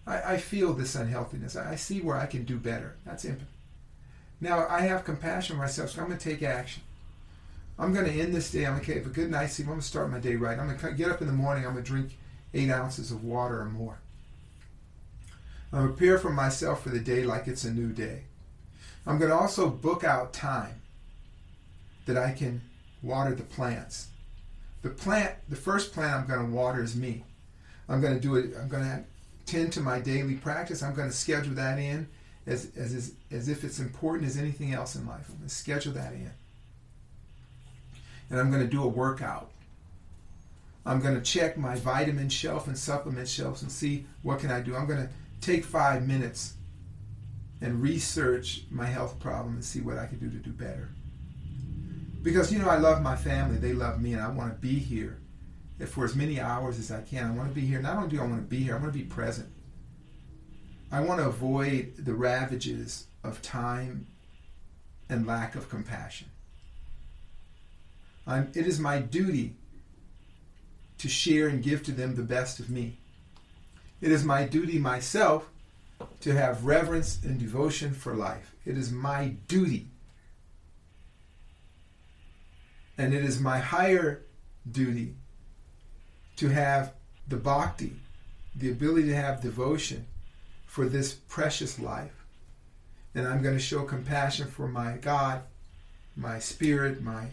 [0.07, 1.55] I, I feel this unhealthiness.
[1.55, 2.95] I, I see where I can do better.
[3.05, 3.54] That's empathy.
[4.45, 6.83] Now I have compassion for myself, so I'm going to take action.
[7.79, 8.67] I'm going to end this day.
[8.67, 9.65] I'm going to have a good night's sleep.
[9.65, 10.59] I'm going to start my day right.
[10.59, 11.65] I'm going to get up in the morning.
[11.65, 12.19] I'm going to drink
[12.53, 13.97] eight ounces of water or more.
[15.73, 18.25] I'm prepare for myself for the day like it's a new day.
[19.07, 20.83] I'm going to also book out time
[22.05, 22.61] that I can
[23.01, 24.09] water the plants.
[24.83, 27.23] The plant, the first plant I'm going to water is me.
[27.89, 28.53] I'm going to do it.
[28.61, 29.03] I'm going to
[29.47, 30.83] tend to my daily practice.
[30.83, 32.07] I'm going to schedule that in
[32.47, 35.25] as, as, as if it's important as anything else in life.
[35.29, 36.31] I'm going to schedule that in.
[38.29, 39.51] And I'm going to do a workout.
[40.85, 44.61] I'm going to check my vitamin shelf and supplement shelves and see what can I
[44.61, 44.75] do.
[44.75, 45.09] I'm going to
[45.41, 46.53] take five minutes
[47.61, 50.89] and research my health problem and see what I can do to do better.
[52.21, 53.57] Because, you know, I love my family.
[53.57, 55.17] They love me, and I want to be here
[55.87, 57.25] for as many hours as I can.
[57.25, 57.81] I want to be here.
[57.81, 59.47] Not only do I want to be here, I want to be present.
[60.91, 64.07] I want to avoid the ravages of time
[65.09, 66.29] and lack of compassion.
[68.27, 69.55] I'm, it is my duty
[70.97, 72.97] to share and give to them the best of me.
[74.01, 75.49] It is my duty myself
[76.21, 78.53] to have reverence and devotion for life.
[78.65, 79.87] It is my duty.
[82.97, 84.21] And it is my higher
[84.69, 85.15] duty
[86.37, 86.93] to have
[87.27, 87.93] the bhakti,
[88.55, 90.05] the ability to have devotion
[90.75, 92.25] for this precious life.
[93.15, 95.41] And I'm going to show compassion for my God,
[96.17, 97.27] my spirit, my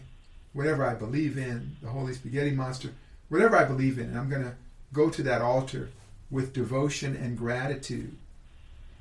[0.53, 2.91] whatever I believe in, the holy spaghetti monster,
[3.27, 4.05] whatever I believe in.
[4.05, 4.55] And I'm going to
[4.93, 5.89] go to that altar
[6.31, 8.15] with devotion and gratitude.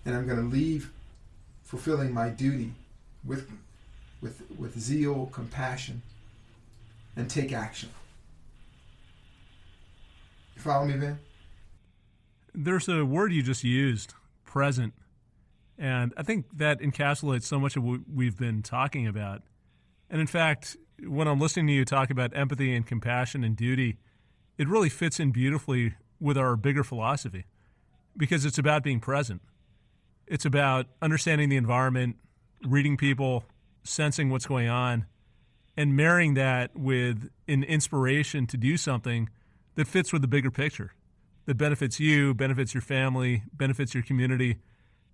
[0.05, 0.91] And I'm going to leave
[1.63, 2.73] fulfilling my duty
[3.25, 3.49] with,
[4.21, 6.03] with, with zeal, compassion,
[7.15, 7.91] and take action.
[10.57, 11.21] You follow me, Vin?
[12.53, 14.15] There's a word you just used
[14.53, 14.93] present.
[15.79, 19.41] And I think that encapsulates so much of what we've been talking about.
[20.11, 23.97] And in fact, when I'm listening to you talk about empathy and compassion and duty,
[24.59, 27.47] it really fits in beautifully with our bigger philosophy
[28.15, 29.41] because it's about being present.
[30.27, 32.17] It's about understanding the environment,
[32.63, 33.45] reading people,
[33.85, 35.07] sensing what's going on,
[35.79, 39.31] and marrying that with an inspiration to do something
[39.77, 40.93] that fits with the bigger picture
[41.53, 44.57] that benefits you, benefits your family, benefits your community.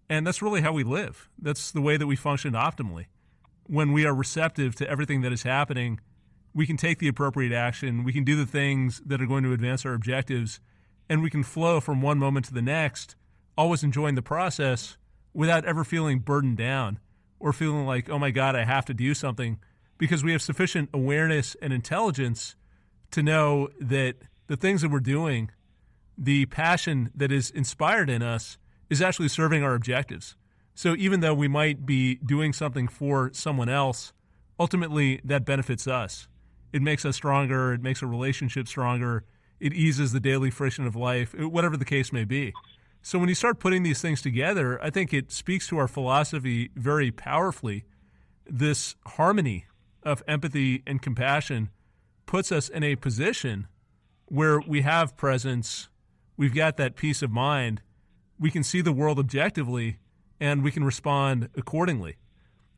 [0.08, 1.28] And that's really how we live.
[1.36, 3.06] That's the way that we function optimally.
[3.66, 5.98] When we are receptive to everything that is happening,
[6.54, 9.52] we can take the appropriate action, we can do the things that are going to
[9.52, 10.60] advance our objectives,
[11.08, 13.16] and we can flow from one moment to the next,
[13.56, 14.96] always enjoying the process
[15.34, 17.00] without ever feeling burdened down
[17.40, 19.58] or feeling like, oh my God, I have to do something,
[19.98, 22.54] because we have sufficient awareness and intelligence
[23.10, 25.50] to know that the things that we're doing
[26.18, 28.58] the passion that is inspired in us
[28.90, 30.34] is actually serving our objectives.
[30.74, 34.12] So even though we might be doing something for someone else,
[34.58, 36.28] ultimately that benefits us.
[36.72, 39.24] It makes us stronger, it makes a relationship stronger,
[39.60, 42.52] it eases the daily friction of life, whatever the case may be.
[43.02, 46.70] So when you start putting these things together, I think it speaks to our philosophy
[46.74, 47.84] very powerfully.
[48.46, 49.66] This harmony
[50.02, 51.70] of empathy and compassion
[52.26, 53.66] puts us in a position
[54.26, 55.88] where we have presence
[56.38, 57.82] we've got that peace of mind,
[58.38, 59.98] we can see the world objectively
[60.40, 62.16] and we can respond accordingly.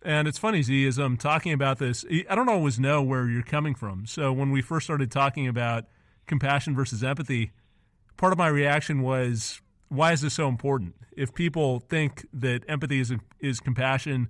[0.03, 3.43] And it's funny, Zi, as I'm talking about this, I don't always know where you're
[3.43, 4.07] coming from.
[4.07, 5.85] So when we first started talking about
[6.27, 7.53] compassion versus empathy,
[8.17, 10.95] part of my reaction was, why is this so important?
[11.15, 14.29] If people think that empathy is, is compassion,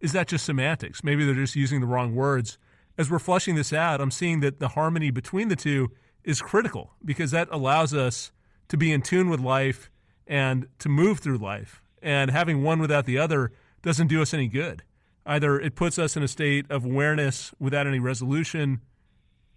[0.00, 1.04] is that just semantics?
[1.04, 2.56] Maybe they're just using the wrong words.
[2.96, 5.90] As we're flushing this out, I'm seeing that the harmony between the two
[6.24, 8.32] is critical because that allows us
[8.70, 9.90] to be in tune with life
[10.26, 11.82] and to move through life.
[12.00, 13.52] And having one without the other
[13.82, 14.84] doesn't do us any good.
[15.26, 18.80] Either it puts us in a state of awareness without any resolution,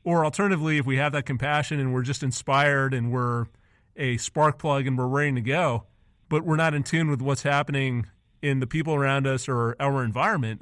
[0.04, 3.46] or alternatively, if we have that compassion and we're just inspired and we're
[3.96, 5.86] a spark plug and we're ready to go,
[6.28, 8.08] but we're not in tune with what's happening
[8.42, 10.62] in the people around us or our environment,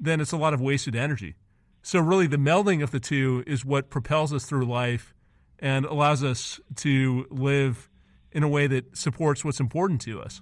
[0.00, 1.34] then it's a lot of wasted energy.
[1.82, 5.14] So, really, the melding of the two is what propels us through life
[5.58, 7.88] and allows us to live
[8.32, 10.40] in a way that supports what's important to us.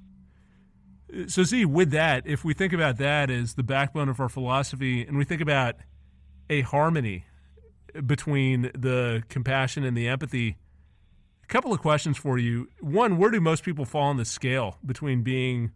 [1.28, 5.02] So, see, with that, if we think about that as the backbone of our philosophy
[5.02, 5.76] and we think about
[6.50, 7.24] a harmony
[8.04, 10.56] between the compassion and the empathy,
[11.42, 12.68] a couple of questions for you.
[12.80, 15.70] One, where do most people fall on the scale between being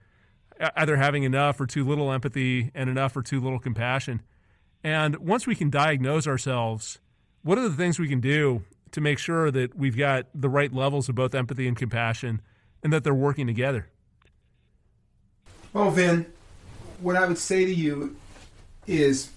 [0.77, 4.21] either having enough or too little empathy and enough or too little compassion?
[4.83, 6.99] And once we can diagnose ourselves,
[7.43, 8.63] what are the things we can do
[8.93, 12.41] to make sure that we've got the right levels of both empathy and compassion
[12.83, 13.89] and that they're working together?
[15.73, 16.27] Well, Vin,
[17.01, 18.17] what I would say to you
[18.87, 19.31] is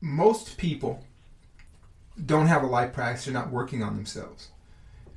[0.00, 1.04] most people
[2.24, 4.48] don't have a life practice, they're not working on themselves.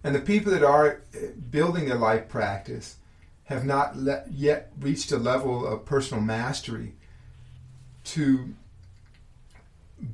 [0.04, 2.98] And the people that are eh, building their life practice
[3.46, 3.96] have not
[4.30, 6.94] yet reached a level of personal mastery
[8.04, 8.54] to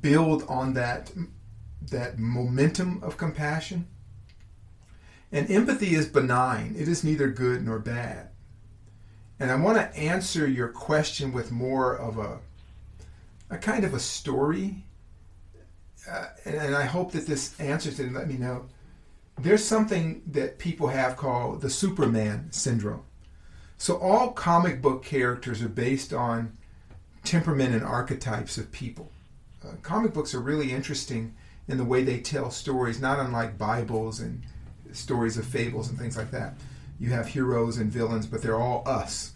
[0.01, 1.11] build on that
[1.89, 3.87] that momentum of compassion.
[5.31, 6.75] And empathy is benign.
[6.77, 8.29] It is neither good nor bad.
[9.39, 12.39] And I want to answer your question with more of a
[13.49, 14.85] a kind of a story.
[16.09, 18.67] Uh, and, and, I hope that this answers it and let me know.
[19.37, 23.03] There's something that people have called the Superman syndrome.
[23.77, 26.57] So all comic book characters are based on
[27.23, 29.11] temperament and archetypes of people
[29.63, 31.35] uh, comic books are really interesting
[31.71, 34.43] in the way they tell stories, not unlike Bibles and
[34.91, 36.55] stories of fables and things like that.
[36.99, 39.33] You have heroes and villains, but they're all us.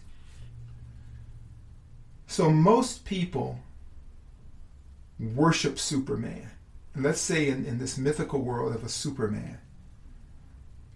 [2.26, 3.60] So most people
[5.18, 6.50] worship Superman.
[6.94, 9.58] And let's say in, in this mythical world of a Superman.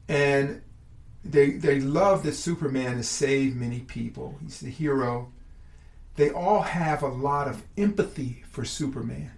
[0.08, 0.62] And
[1.24, 4.38] they, they love that Superman has saved many people.
[4.42, 5.32] He's the hero
[6.20, 9.30] they all have a lot of empathy for Superman.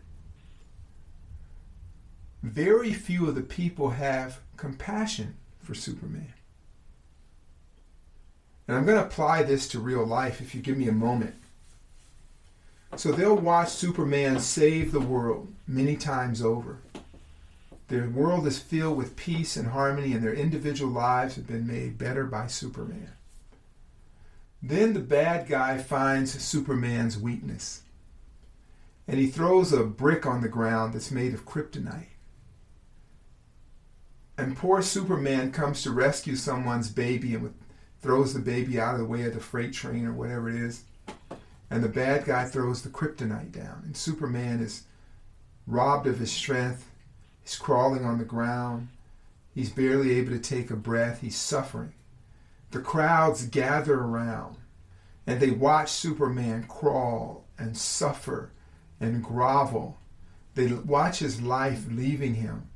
[2.42, 6.32] Very few of the people have compassion for Superman.
[8.66, 11.34] And I'm going to apply this to real life if you give me a moment.
[12.96, 16.78] So they'll watch Superman save the world many times over.
[17.88, 21.98] Their world is filled with peace and harmony, and their individual lives have been made
[21.98, 23.12] better by Superman.
[24.62, 27.82] Then the bad guy finds Superman's weakness.
[29.08, 32.11] And he throws a brick on the ground that's made of kryptonite.
[34.42, 37.54] And poor Superman comes to rescue someone's baby and
[38.00, 40.82] throws the baby out of the way of the freight train or whatever it is.
[41.70, 43.82] And the bad guy throws the kryptonite down.
[43.84, 44.82] And Superman is
[45.64, 46.90] robbed of his strength.
[47.40, 48.88] He's crawling on the ground.
[49.54, 51.20] He's barely able to take a breath.
[51.20, 51.94] He's suffering.
[52.72, 54.56] The crowds gather around
[55.24, 58.50] and they watch Superman crawl and suffer
[58.98, 59.98] and grovel.
[60.56, 62.70] They watch his life leaving him.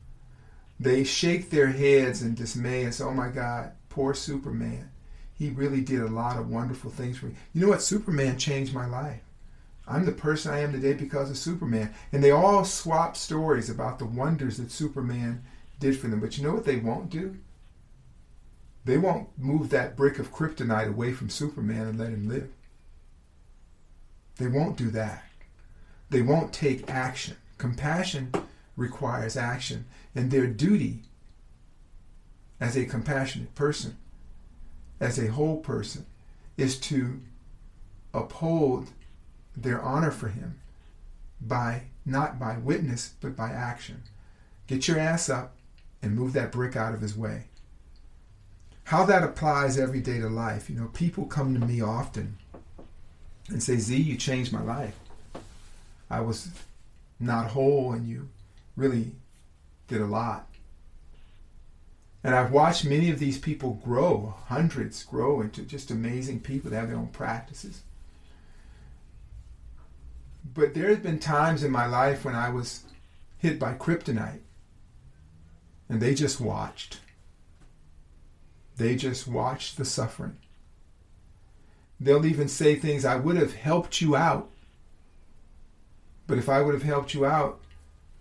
[0.79, 4.91] They shake their heads in dismay and say, Oh my God, poor Superman.
[5.35, 7.35] He really did a lot of wonderful things for me.
[7.53, 7.83] You know what?
[7.83, 9.21] Superman changed my life.
[9.87, 11.95] I'm the person I am today because of Superman.
[12.13, 15.45] And they all swap stories about the wonders that Superman
[15.79, 16.21] did for them.
[16.21, 17.37] But you know what they won't do?
[18.85, 22.51] They won't move that brick of kryptonite away from Superman and let him live.
[24.37, 25.25] They won't do that.
[26.11, 27.37] They won't take action.
[27.59, 28.33] Compassion
[28.77, 31.03] requires action, and their duty
[32.61, 33.97] as a compassionate person,
[35.01, 36.07] as a whole person,
[36.57, 37.21] is to
[38.15, 38.91] uphold
[39.57, 40.59] their honor for him
[41.41, 44.03] by not by witness but by action.
[44.67, 45.57] Get your ass up
[46.03, 47.45] and move that brick out of his way
[48.87, 50.71] how that applies every day to life.
[50.71, 52.39] You know, people come to me often
[53.49, 54.95] and say, Zi, you changed my life.
[56.09, 56.51] I was
[57.19, 58.29] not whole and you
[58.77, 59.13] really
[59.89, 60.47] did a lot.
[62.23, 66.77] And I've watched many of these people grow, hundreds grow into just amazing people that
[66.77, 67.83] have their own practices.
[70.55, 72.85] But there have been times in my life when I was
[73.39, 74.41] hit by kryptonite
[75.89, 76.99] and they just watched.
[78.77, 80.37] They just watched the suffering.
[81.99, 84.51] They'll even say things, I would have helped you out.
[86.27, 87.61] But if I would have helped you out,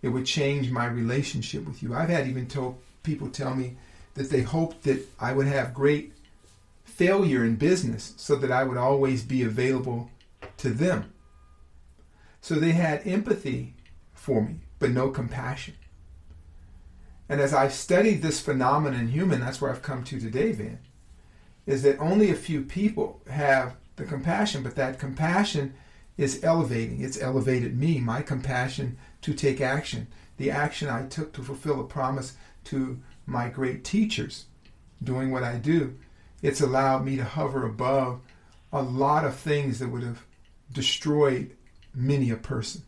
[0.05, 1.95] it would change my relationship with you.
[1.95, 3.75] I've had even told people tell me
[4.13, 6.13] that they hoped that I would have great
[6.83, 10.11] failure in business so that I would always be available
[10.57, 11.11] to them.
[12.39, 13.73] So they had empathy
[14.13, 15.73] for me, but no compassion.
[17.27, 20.77] And as I've studied this phenomenon in human, that's where I've come to today, Vin,
[21.65, 25.73] is that only a few people have the compassion, but that compassion
[26.15, 27.01] is elevating.
[27.01, 30.05] It's elevated me, my compassion to take action.
[30.37, 34.45] The action I took to fulfill a promise to my great teachers,
[35.03, 35.97] doing what I do.
[36.43, 38.21] It's allowed me to hover above
[38.71, 40.23] a lot of things that would have
[40.71, 41.55] destroyed
[41.91, 42.83] many a person.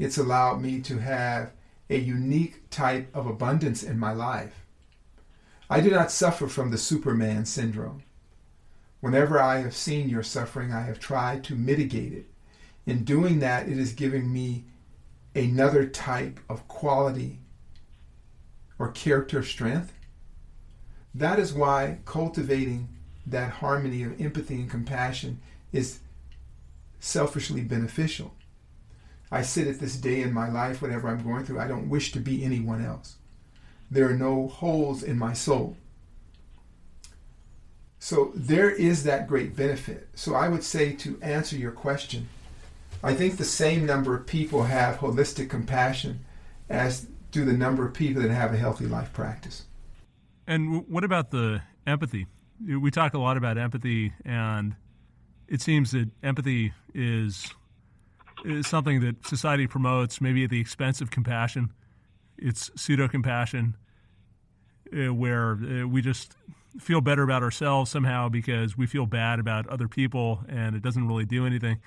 [0.00, 1.52] It's allowed me to have
[1.88, 4.66] a unique type of abundance in my life.
[5.70, 8.02] I do not suffer from the Superman syndrome.
[8.98, 12.26] Whenever I have seen your suffering, I have tried to mitigate it.
[12.84, 14.64] In doing that, it is giving me
[15.34, 17.40] another type of quality
[18.78, 19.92] or character strength.
[21.14, 22.88] That is why cultivating
[23.26, 25.40] that harmony of empathy and compassion
[25.72, 26.00] is
[27.00, 28.34] selfishly beneficial.
[29.30, 32.12] I sit at this day in my life, whatever I'm going through, I don't wish
[32.12, 33.16] to be anyone else.
[33.90, 35.76] There are no holes in my soul.
[37.98, 40.08] So there is that great benefit.
[40.14, 42.28] So I would say to answer your question,
[43.04, 46.24] I think the same number of people have holistic compassion
[46.70, 49.64] as do the number of people that have a healthy life practice.
[50.46, 52.26] And what about the empathy?
[52.66, 54.74] We talk a lot about empathy, and
[55.48, 57.52] it seems that empathy is
[58.44, 61.72] is something that society promotes, maybe at the expense of compassion.
[62.38, 63.76] It's pseudo compassion,
[64.92, 66.36] uh, where uh, we just
[66.78, 71.06] feel better about ourselves somehow because we feel bad about other people, and it doesn't
[71.06, 71.80] really do anything.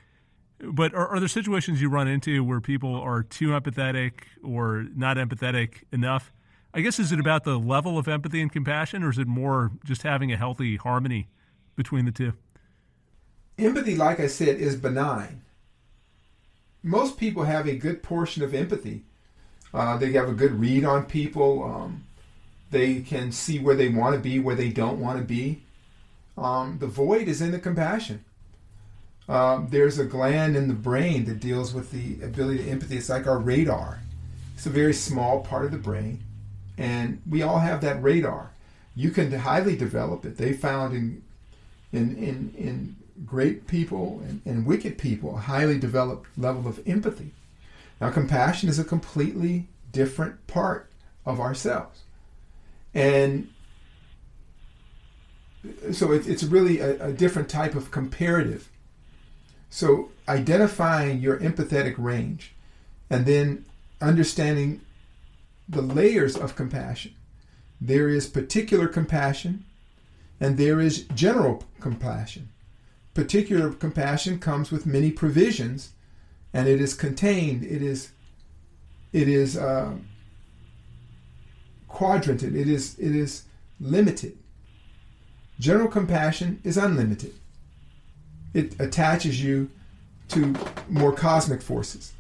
[0.60, 5.18] But are, are there situations you run into where people are too empathetic or not
[5.18, 6.32] empathetic enough?
[6.74, 9.72] I guess is it about the level of empathy and compassion, or is it more
[9.84, 11.28] just having a healthy harmony
[11.76, 12.34] between the two?
[13.58, 15.42] Empathy, like I said, is benign
[16.88, 19.04] most people have a good portion of empathy.
[19.74, 21.64] Uh, they have a good read on people.
[21.64, 22.06] Um,
[22.72, 25.64] they can see where they want to be, where they don't want to be.
[26.38, 28.24] Um, the void is in the compassion.
[29.28, 32.98] Um, there's a gland in the brain that deals with the ability to empathy.
[32.98, 34.00] It's like our radar.
[34.56, 36.24] It's a very small part of the brain,
[36.78, 38.52] and we all have that radar.
[38.96, 40.38] You can highly develop it.
[40.38, 41.24] They found in
[41.92, 47.32] in in in great people and, and wicked people a highly developed level of empathy.
[48.00, 50.90] Now, compassion is a completely different part
[51.26, 52.02] of ourselves.
[52.94, 53.50] And
[55.92, 58.70] so it, it's really a, a different type of comparative.
[59.78, 62.54] So, identifying your empathetic range
[63.10, 63.66] and then
[64.02, 64.82] understanding
[65.70, 67.14] the layers of compassion.
[67.80, 69.66] There is particular compassion
[70.40, 72.50] and there is general compassion
[73.18, 75.94] particular compassion comes with many provisions,
[76.54, 77.64] and it is contained.
[77.64, 78.12] It is
[79.12, 79.94] it is uh,
[81.88, 82.56] quadranted.
[82.56, 83.46] It is it is
[83.80, 84.38] limited.
[85.60, 87.34] General compassion is unlimited.
[88.54, 89.70] It attaches you
[90.30, 90.56] to
[90.90, 92.14] more cosmic forces,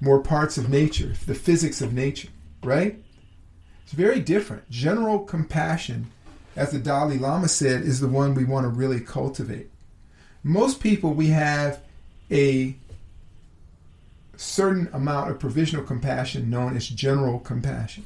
[0.00, 2.28] more parts of nature, the physics of nature,
[2.62, 2.96] right?
[3.84, 4.70] It's very different.
[4.70, 6.10] General compassion,
[6.56, 9.68] as the Dalai Lama said, is the one we want to really cultivate
[10.42, 11.80] most people we have
[12.30, 12.74] a
[14.36, 18.04] certain amount of provisional compassion known as general compassion.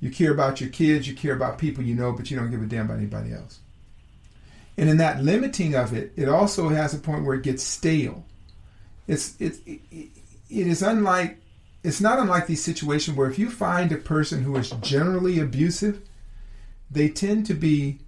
[0.00, 2.62] You care about your kids, you care about people you know, but you don't give
[2.62, 3.60] a damn about anybody else.
[4.76, 8.24] And in that limiting of it, it also has a point where it gets stale.
[9.06, 11.38] It's it, it, it is unlike
[11.82, 16.00] it's not unlike these situations where if you find a person who is generally abusive,
[16.90, 17.98] they tend to be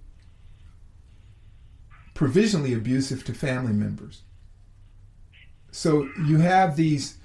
[2.13, 4.21] provisionally abusive to family members.
[5.71, 7.17] So you have these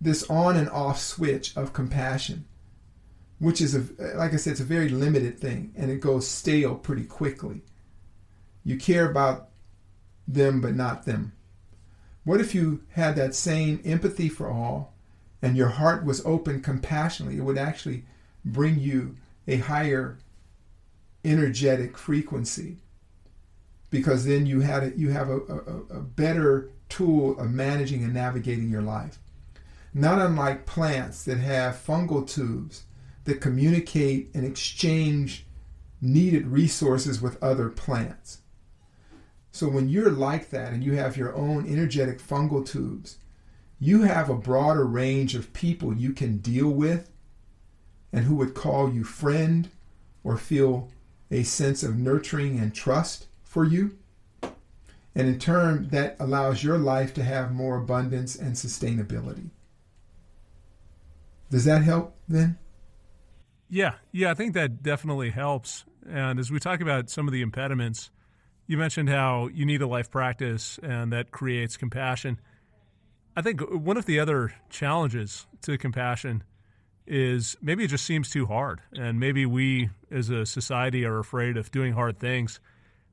[0.00, 2.44] this on and off switch of compassion,
[3.38, 3.84] which is a
[4.16, 7.62] like I said, it's a very limited thing, and it goes stale pretty quickly.
[8.68, 9.48] You care about
[10.26, 11.32] them, but not them.
[12.24, 14.92] What if you had that same empathy for all,
[15.40, 17.38] and your heart was open compassionately?
[17.38, 18.04] It would actually
[18.44, 19.16] bring you
[19.46, 20.18] a higher
[21.24, 22.76] energetic frequency
[23.88, 28.12] because then you had a, you have a, a, a better tool of managing and
[28.12, 29.18] navigating your life.
[29.94, 32.82] Not unlike plants that have fungal tubes
[33.24, 35.46] that communicate and exchange
[36.02, 38.42] needed resources with other plants.
[39.50, 43.18] So when you're like that and you have your own energetic fungal tubes,
[43.80, 47.10] you have a broader range of people you can deal with
[48.12, 49.70] and who would call you friend
[50.24, 50.88] or feel
[51.30, 53.96] a sense of nurturing and trust for you.
[55.14, 59.50] And in turn, that allows your life to have more abundance and sustainability.
[61.50, 62.58] Does that help then?
[63.68, 65.84] Yeah, yeah, I think that definitely helps.
[66.08, 68.10] And as we talk about some of the impediments,
[68.68, 72.38] You mentioned how you need a life practice and that creates compassion.
[73.34, 76.44] I think one of the other challenges to compassion
[77.06, 78.82] is maybe it just seems too hard.
[78.92, 82.60] And maybe we as a society are afraid of doing hard things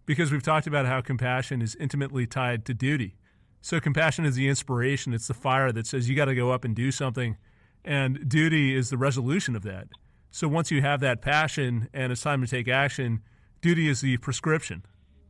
[0.06, 3.16] because we've talked about how compassion is intimately tied to duty.
[3.62, 6.66] So compassion is the inspiration, it's the fire that says you got to go up
[6.66, 7.38] and do something.
[7.86, 9.88] And duty is the resolution of that.
[10.32, 13.22] So once you have that passion and it's time to take action,
[13.62, 14.84] duty is the prescription,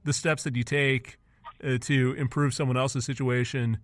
[0.06, 1.18] the steps that you take
[1.64, 3.80] uh, to improve someone else's situation,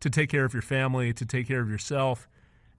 [0.00, 2.28] to take care of your family, to take care of yourself.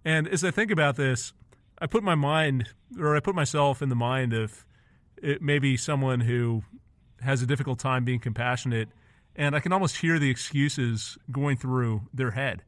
[0.04, 1.34] And as I think about this,
[1.80, 2.70] I put my mind,
[3.00, 4.66] or I put myself in the mind of
[5.18, 6.64] it, maybe someone who
[7.22, 8.89] has a difficult time being compassionate,
[9.36, 12.64] and I can almost hear the excuses going through their head.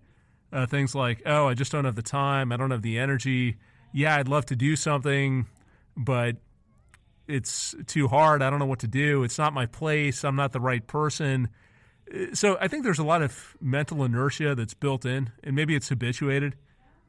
[0.52, 2.52] Uh, things like, "Oh, I just don't have the time.
[2.52, 3.58] I don't have the energy.
[3.92, 5.48] Yeah, I'd love to do something,
[5.96, 6.38] but
[7.30, 8.42] it's too hard.
[8.42, 9.24] I don't know what to do.
[9.24, 10.24] It's not my place.
[10.24, 11.50] I'm not the right person."
[12.14, 15.76] Uh, so I think there's a lot of mental inertia that's built in, and maybe
[15.76, 16.56] it's habituated.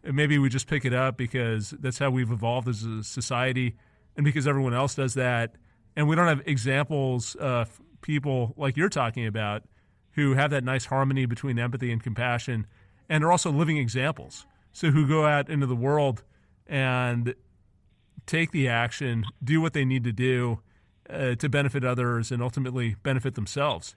[0.03, 3.77] And maybe we just pick it up because that's how we've evolved as a society,
[4.17, 5.57] and because everyone else does that
[5.97, 9.63] and we don't have examples of people like you're talking about
[10.13, 12.67] who have that nice harmony between empathy and compassion
[13.09, 14.47] and are also living examples.
[14.73, 16.23] So who go out into the world
[16.67, 17.35] and
[18.31, 20.61] take the action, do what they need to do
[21.09, 23.97] uh, to benefit others and ultimately benefit themselves.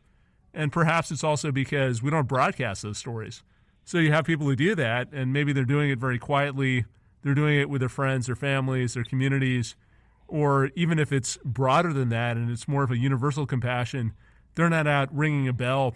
[0.54, 3.44] And perhaps it's also because we don't broadcast those stories.
[3.86, 6.86] So you have people who do that, and maybe they're doing it very quietly.
[7.22, 9.76] They're doing it with their friends, their families, their communities,
[10.28, 14.14] or even if it's broader than that and it's more of a universal compassion,
[14.56, 15.94] they're not out ringing a bell.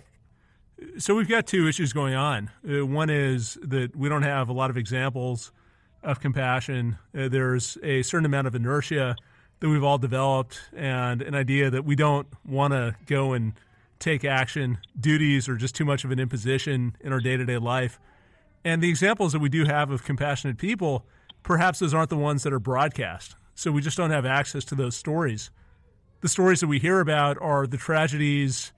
[1.00, 2.52] So we've got two issues going on.
[2.68, 5.52] Uh, one is that we don't have a lot of examples
[6.04, 6.98] of compassion.
[7.18, 9.16] Uh, there's a certain amount of inertia
[9.60, 13.54] that we've all developed and an idea that we don't want to go and
[14.00, 14.78] take action.
[15.00, 18.00] Duties are just too much of an imposition in our day to day life.
[18.64, 21.06] And the examples that we do have of compassionate people,
[21.44, 23.36] perhaps those aren't the ones that are broadcast.
[23.56, 25.50] So we just don't have access to those stories.
[26.22, 28.72] The stories that we hear about are the tragedies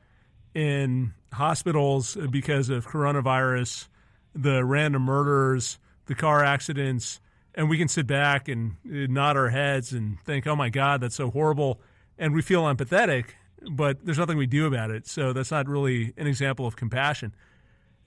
[0.53, 3.87] in hospitals because of coronavirus,
[4.33, 5.79] the random murders,
[6.09, 7.21] the car accidents,
[7.53, 11.01] and we can sit back and uh, nod our heads and think, oh my God,
[11.01, 11.79] that's so horrible.
[12.17, 13.25] And we feel empathetic,
[13.71, 15.07] but there's nothing we do about it.
[15.07, 17.35] So that's not really an example of compassion.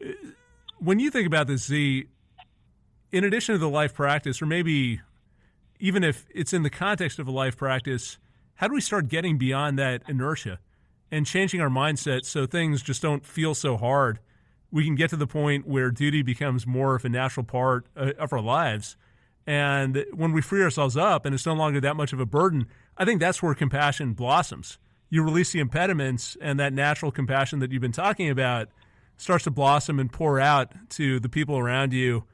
[0.05, 0.11] Uh,
[0.79, 2.09] when you think about this, Zi,
[3.13, 5.01] in addition to the life practice, or maybe
[5.79, 8.19] even if it's in the context of a life practice,
[8.57, 10.59] how do we start getting beyond that inertia
[11.13, 14.19] and changing our mindset so things just don't feel so hard?
[14.73, 18.13] We can get to the point where duty becomes more of a natural part uh,
[18.19, 18.97] of our lives.
[19.47, 22.67] And when we free ourselves up and it's no longer that much of a burden,
[22.97, 24.79] I think that's where compassion blossoms.
[25.11, 28.69] You release the impediments, and that natural compassion that you've been talking about
[29.19, 32.25] starts to blossom and pour out to the people around you.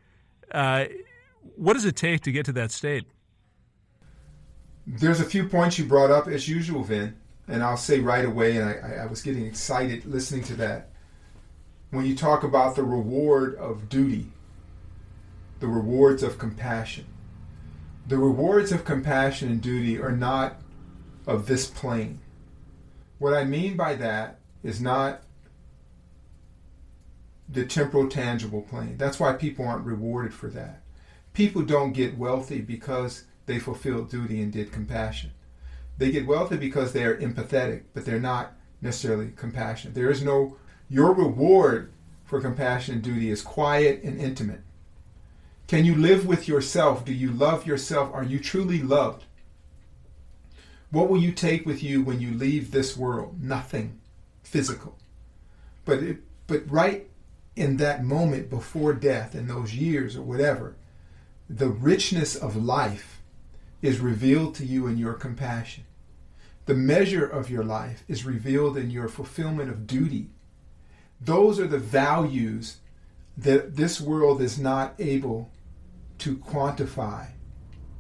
[0.53, 0.84] Uh,
[1.57, 3.05] what does it take to get to that state?
[4.86, 7.16] There's a few points you brought up as usual, Vin,
[7.49, 10.91] and I'll say right away, and I, I was getting excited listening to that.
[11.91, 14.26] When you talk about the reward of duty,
[15.61, 17.07] the rewards of compassion,
[18.07, 20.61] the rewards of compassion and duty are not
[21.26, 22.20] of this plane.
[23.18, 25.22] What I mean by that is not
[27.49, 28.97] the temporal tangible plane.
[28.99, 30.82] That's why people aren't rewarded for that.
[31.32, 35.32] People don't get wealthy because they fulfilled duty and did compassion.
[35.97, 39.95] They get wealthy because they are empathetic, but they're not necessarily compassionate.
[39.95, 40.57] There is no,
[40.89, 41.93] your reward
[42.24, 44.61] for compassion and duty is quiet and intimate.
[45.66, 47.05] Can you live with yourself?
[47.05, 48.11] Do you love yourself?
[48.14, 49.24] Are you truly loved?
[50.91, 53.43] What will you take with you when you leave this world?
[53.43, 54.01] Nothing
[54.43, 54.97] physical.
[55.84, 57.09] But it, but right
[57.55, 60.76] in that moment before death, in those years or whatever,
[61.51, 63.20] the richness of life
[63.82, 65.84] is revealed to you in your compassion.
[66.66, 70.28] The measure of your life is revealed in your fulfillment of duty.
[71.21, 72.79] Those are the values
[73.37, 75.51] that this world is not able
[76.19, 77.29] to quantify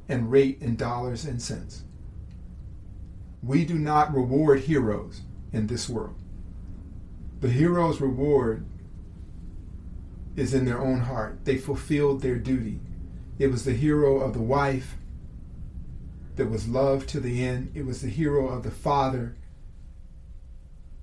[0.08, 1.84] and rate in dollars and cents.
[3.42, 6.16] We do not reward heroes in this world.
[7.40, 8.66] The hero's reward
[10.34, 11.44] is in their own heart.
[11.44, 12.80] They fulfilled their duty.
[13.38, 14.96] It was the hero of the wife
[16.36, 17.70] that was love to the end.
[17.74, 19.36] It was the hero of the father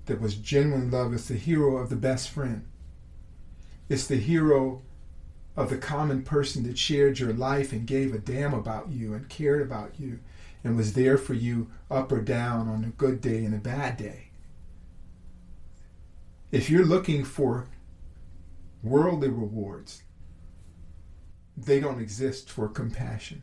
[0.05, 1.13] that was genuine love.
[1.13, 2.65] It's the hero of the best friend.
[3.89, 4.81] It's the hero
[5.55, 9.29] of the common person that shared your life and gave a damn about you and
[9.29, 10.19] cared about you
[10.63, 13.97] and was there for you up or down on a good day and a bad
[13.97, 14.29] day.
[16.51, 17.67] If you're looking for
[18.83, 20.03] worldly rewards,
[21.55, 23.41] they don't exist for compassion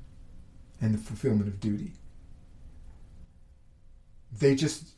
[0.81, 1.93] and the fulfillment of duty.
[4.37, 4.95] They just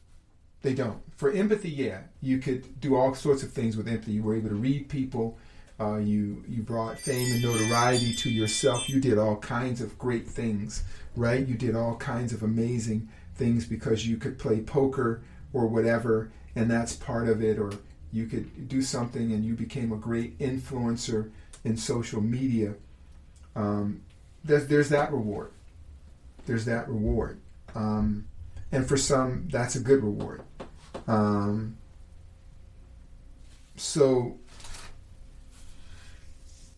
[0.65, 0.99] they don't.
[1.17, 4.12] For empathy, yeah, you could do all sorts of things with empathy.
[4.12, 5.39] You were able to read people.
[5.79, 8.89] Uh, you you brought fame and notoriety to yourself.
[8.89, 10.83] You did all kinds of great things,
[11.17, 11.47] right?
[11.47, 15.21] You did all kinds of amazing things because you could play poker
[15.53, 17.59] or whatever, and that's part of it.
[17.59, 17.73] Or
[18.11, 21.31] you could do something and you became a great influencer
[21.65, 22.75] in social media.
[23.55, 24.01] Um,
[24.43, 25.51] there's there's that reward.
[26.47, 27.39] There's that reward.
[27.75, 28.25] Um,
[28.73, 30.43] and for some, that's a good reward.
[31.07, 31.77] Um,
[33.77, 34.39] so,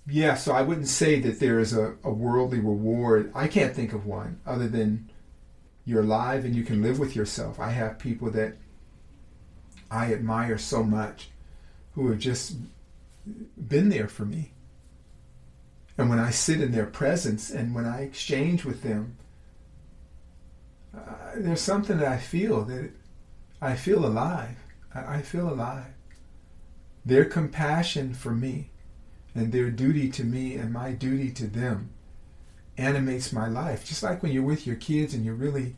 [0.06, 3.32] yeah, so I wouldn't say that there is a, a worldly reward.
[3.34, 5.10] I can't think of one other than
[5.84, 7.60] you're alive and you can live with yourself.
[7.60, 8.56] I have people that
[9.90, 11.30] I admire so much
[11.94, 12.56] who have just
[13.56, 14.52] been there for me.
[15.98, 19.16] And when I sit in their presence and when I exchange with them,
[21.36, 22.90] there's something that I feel that
[23.60, 24.56] I feel alive.
[24.94, 25.92] I feel alive.
[27.04, 28.70] Their compassion for me
[29.34, 31.90] and their duty to me and my duty to them
[32.78, 33.84] animates my life.
[33.84, 35.76] Just like when you're with your kids and you're really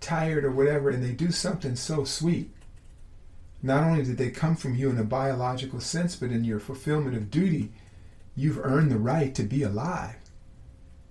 [0.00, 2.50] tired or whatever, and they do something so sweet.
[3.62, 7.16] Not only did they come from you in a biological sense, but in your fulfillment
[7.16, 7.72] of duty,
[8.36, 10.16] you've earned the right to be alive.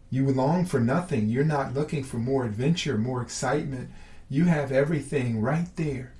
[0.09, 1.27] You long for nothing.
[1.27, 3.89] You're not looking for more adventure, more excitement.
[4.29, 6.13] You have everything right there.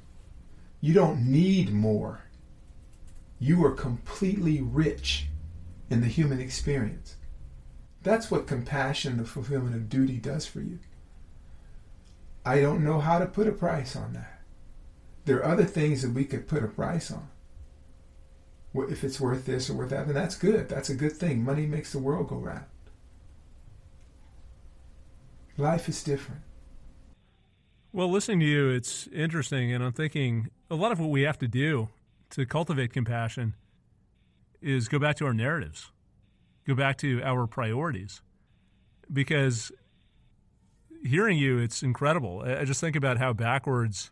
[0.81, 2.23] You don't need more.
[3.39, 5.27] You are completely rich
[5.89, 7.15] in the human experience.
[8.03, 10.79] That's what compassion, the fulfillment of duty, does for you.
[12.45, 14.41] I don't know how to put a price on that.
[15.25, 17.29] There are other things that we could put a price on.
[18.73, 20.69] If it's worth this or worth that, then that's good.
[20.69, 21.43] That's a good thing.
[21.43, 22.65] Money makes the world go round.
[25.57, 26.41] Life is different.
[27.91, 31.39] Well, listening to you, it's interesting, and I'm thinking a lot of what we have
[31.39, 31.89] to do
[32.31, 33.55] to cultivate compassion
[34.61, 35.91] is go back to our narratives,
[36.67, 38.21] go back to our priorities.
[39.11, 39.71] Because
[41.03, 42.43] hearing you, it's incredible.
[42.45, 44.11] I just think about how backwards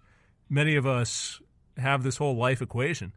[0.49, 1.41] many of us
[1.77, 3.13] have this whole life equation.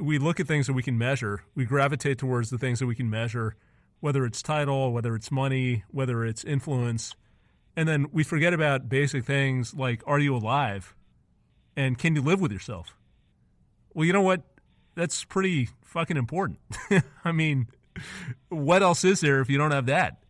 [0.00, 2.94] We look at things that we can measure, we gravitate towards the things that we
[2.96, 3.54] can measure,
[4.00, 7.14] whether it's title, whether it's money, whether it's influence
[7.76, 10.94] and then we forget about basic things like are you alive?
[11.76, 12.96] And can you live with yourself?
[13.94, 14.42] Well, you know what?
[14.94, 16.58] That's pretty fucking important.
[17.24, 17.68] I mean,
[18.48, 20.22] what else is there if you don't have that?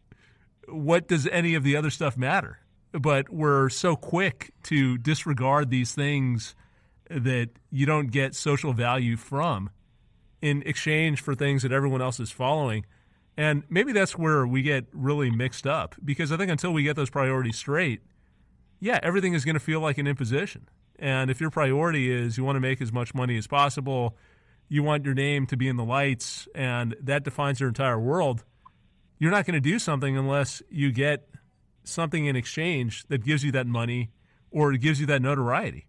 [0.68, 2.59] What does any of the other stuff matter?
[2.93, 6.55] But we're so quick to disregard these things
[7.11, 9.70] that you don't get social value from
[10.40, 12.84] in exchange for things that everyone else is following.
[13.36, 16.96] And maybe that's where we get really mixed up because I think until we get
[16.96, 18.00] those priorities straight,
[18.78, 20.68] yeah, everything is going to feel like an imposition.
[20.98, 24.16] And if your priority is you want to make as much money as possible,
[24.68, 28.44] you want your name to be in the lights, and that defines your entire world,
[29.18, 31.28] you're not going to do something unless you get
[31.84, 34.10] something in exchange that gives you that money
[34.50, 35.86] or it gives you that notoriety.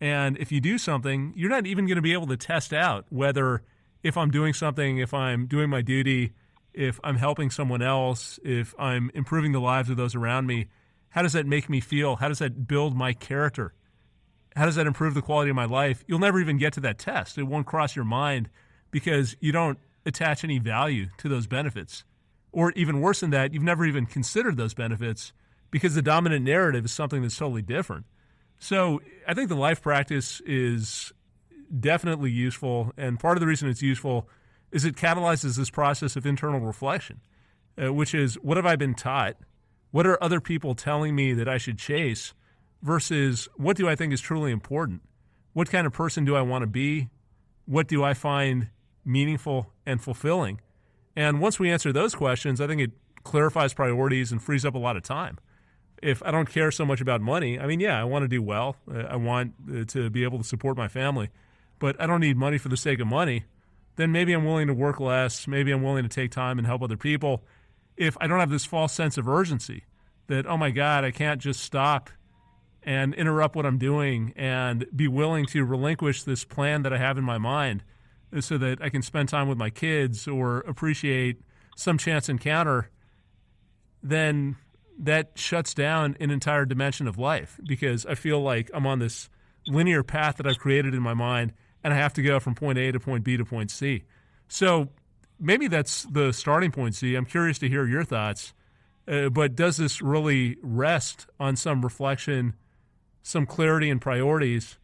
[0.00, 3.06] And if you do something, you're not even going to be able to test out
[3.08, 3.62] whether
[4.02, 6.32] if I'm doing something, if I'm doing my duty,
[6.76, 10.68] if I'm helping someone else, if I'm improving the lives of those around me,
[11.08, 12.16] how does that make me feel?
[12.16, 13.72] How does that build my character?
[14.54, 16.04] How does that improve the quality of my life?
[16.06, 17.38] You'll never even get to that test.
[17.38, 18.50] It won't cross your mind
[18.90, 22.04] because you don't attach any value to those benefits.
[22.52, 25.32] Or even worse than that, you've never even considered those benefits
[25.70, 28.04] because the dominant narrative is something that's totally different.
[28.58, 31.12] So I think the life practice is
[31.78, 32.92] definitely useful.
[32.98, 34.28] And part of the reason it's useful
[34.76, 37.22] is it catalyzes this process of internal reflection,
[37.82, 39.38] uh, which is what have I been taught?
[39.90, 42.34] What are other people telling me that I should chase
[42.82, 45.00] versus what do I think is truly important?
[45.54, 47.08] What kind of person do I want to be?
[47.64, 48.68] What do I find
[49.02, 50.60] meaningful and fulfilling?
[51.16, 52.90] And once we answer those questions, I think it
[53.24, 55.38] clarifies priorities and frees up a lot of time.
[56.02, 58.42] If I don't care so much about money, I mean, yeah, I want to do
[58.42, 58.76] well.
[58.94, 61.30] Uh, I want uh, to be able to support my family,
[61.78, 63.46] but I don't need money for the sake of money
[63.96, 65.46] then maybe I'm willing to work less.
[65.46, 67.44] Maybe I'm willing to take time and help other people.
[67.96, 69.84] If I don't have this false sense of urgency
[70.28, 72.10] that, oh my God, I can't just stop
[72.82, 77.18] and interrupt what I'm doing and be willing to relinquish this plan that I have
[77.18, 77.82] in my mind
[78.40, 81.40] so that I can spend time with my kids or appreciate
[81.76, 82.90] some chance encounter,
[84.02, 84.56] then
[84.98, 89.28] that shuts down an entire dimension of life because I feel like I'm on this
[89.66, 91.52] linear path that I've created in my mind
[91.86, 94.02] and I have to go from point A to point B to point C.
[94.48, 94.88] So
[95.38, 97.14] maybe that's the starting point, Zi.
[97.14, 98.52] I'm curious to hear your thoughts.
[99.06, 102.54] Uh, but does this really rest on some reflection,
[103.22, 104.78] some clarity and priorities?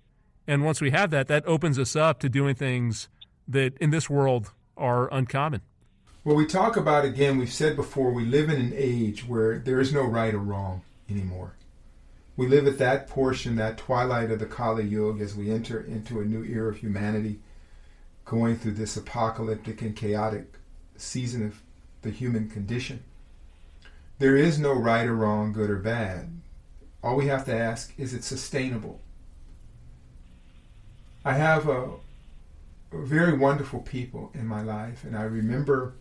[0.46, 3.08] And once we have that, that opens us up to doing things
[3.48, 5.62] that in this world are uncommon.
[6.22, 9.80] Well, we talk about, again, we've said before, we live in an age where there
[9.80, 11.56] is no right or wrong anymore.
[12.36, 16.20] We live at that portion, that twilight of the Kali Yuga, as we enter into
[16.20, 17.40] a new era of humanity,
[18.24, 20.54] going through this apocalyptic and chaotic
[20.96, 21.60] season of
[22.02, 23.02] the human condition.
[24.18, 26.40] There is no right or wrong, good or bad.
[27.02, 29.00] All we have to ask is it sustainable?
[31.24, 31.90] I have a,
[32.92, 35.94] very wonderful people in my life, and I remember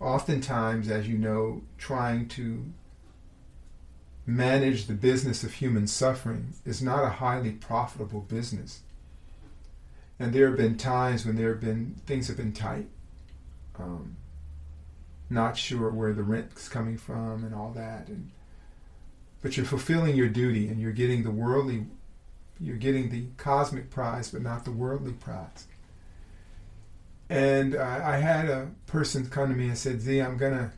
[0.00, 2.64] oftentimes, as you know, trying to
[4.28, 8.80] manage the business of human suffering is not a highly profitable business.
[10.18, 12.88] And there have been times when there have been things have been tight,
[13.78, 14.16] um,
[15.30, 18.30] not sure where the rent's coming from and all that, and
[19.40, 21.86] but you're fulfilling your duty and you're getting the worldly,
[22.60, 25.66] you're getting the cosmic prize, but not the worldly prize.
[27.30, 30.72] And I, I had a person come to me and said, "Zi, I'm gonna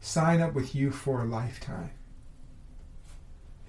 [0.00, 1.90] sign up with you for a lifetime."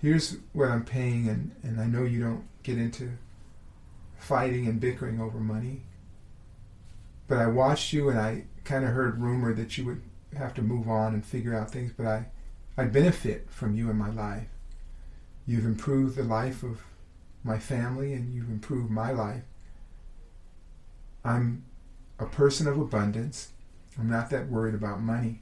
[0.03, 3.11] Here's what I'm paying, and, and I know you don't get into
[4.17, 5.83] fighting and bickering over money.
[7.29, 10.01] But I watched you, and I kind of heard rumor that you would
[10.37, 11.93] have to move on and figure out things.
[11.95, 12.25] But I,
[12.77, 14.47] I benefit from you in my life.
[15.47, 16.81] You've improved the life of
[17.41, 19.43] my family, and you've improved my life.
[21.23, 21.63] I'm
[22.19, 23.53] a person of abundance.
[23.97, 25.39] I'm not that worried about money.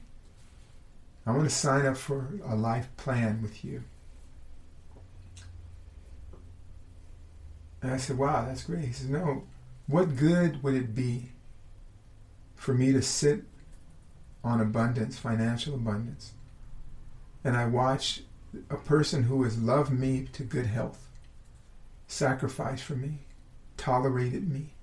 [1.26, 3.82] I want to sign up for a life plan with you.
[7.82, 8.84] And I said, wow, that's great.
[8.84, 9.42] He says, no,
[9.86, 11.32] what good would it be
[12.54, 13.42] for me to sit
[14.44, 16.32] on abundance, financial abundance,
[17.44, 18.22] and I watch
[18.70, 21.08] a person who has loved me to good health,
[22.06, 23.20] sacrificed for me,
[23.76, 24.74] tolerated me,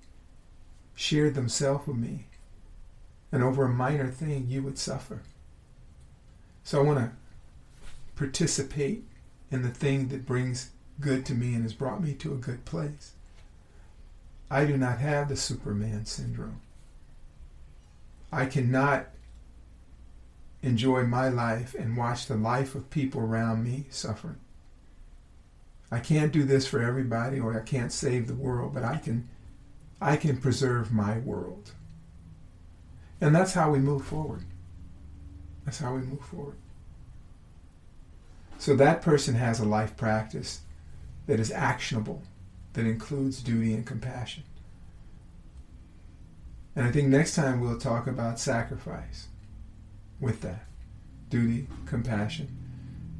[0.94, 2.26] shared themselves with me,
[3.32, 5.22] and over a minor thing you would suffer.
[6.64, 7.12] So I want to
[8.16, 9.04] participate
[9.50, 10.70] in the thing that brings
[11.00, 13.12] good to me and has brought me to a good place.
[14.50, 16.60] I do not have the Superman syndrome.
[18.32, 19.08] I cannot
[20.62, 24.38] enjoy my life and watch the life of people around me suffering.
[25.90, 29.28] I can't do this for everybody or I can't save the world, but I can
[30.00, 31.72] I can preserve my world.
[33.20, 34.44] And that's how we move forward.
[35.64, 36.56] That's how we move forward.
[38.58, 40.60] So that person has a life practice
[41.30, 42.20] that is actionable,
[42.72, 44.42] that includes duty and compassion.
[46.74, 49.28] And I think next time we'll talk about sacrifice
[50.18, 50.64] with that
[51.28, 52.48] duty, compassion,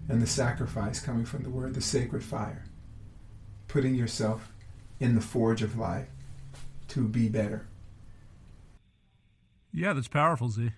[0.09, 2.65] and the sacrifice coming from the word, the sacred fire,
[3.69, 4.53] putting yourself
[4.99, 6.09] in the forge of life
[6.89, 7.69] to be better.
[9.73, 10.73] Yeah, that's powerful, Zi.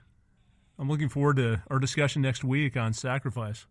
[0.78, 3.64] I'm looking forward to our discussion next week on sacrifice.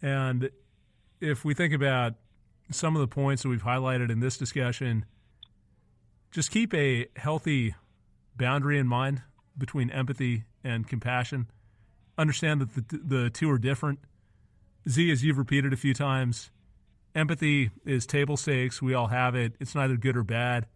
[0.00, 0.48] And
[1.20, 2.14] if we think about
[2.70, 5.04] some of the points that we've highlighted in this discussion,
[6.30, 7.74] just keep a healthy
[8.36, 9.22] boundary in mind
[9.56, 11.46] between empathy and compassion.
[12.18, 14.00] Understand that the, the two are different.
[14.88, 16.50] Zi, as you've repeated a few times,
[17.14, 18.82] empathy is table stakes.
[18.82, 19.54] We all have it.
[19.60, 20.66] It's neither good or bad.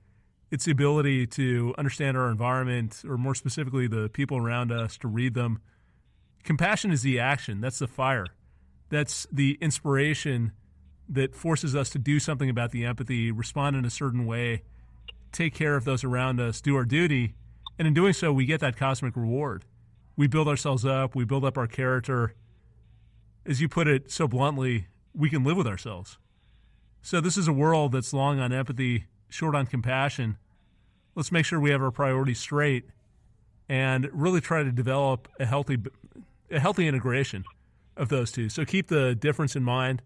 [0.51, 5.09] It's the ability to understand our environment, or more specifically, the people around us, to
[5.09, 5.61] read them.
[6.43, 7.61] Compassion is the action.
[7.61, 8.27] That's the fire.
[8.89, 10.53] That's the inspiration
[11.11, 14.63] that forces us to do something about the empathy, respond in a certain way,
[15.33, 17.35] take care of those around us, do our duty,
[17.79, 19.65] and in doing so, we get that cosmic reward.
[20.17, 22.35] We build ourselves up, we build up our character.
[23.45, 26.19] As you put it so bluntly, we can live with ourselves.
[27.03, 30.37] So, this is a world that's long on empathy, short on compassion.
[31.15, 32.85] Let's make sure we have our priorities straight
[33.69, 35.79] and really try to develop a healthy,
[36.51, 37.45] a healthy integration
[37.97, 38.51] of those two.
[38.51, 40.03] So, keep the difference in mind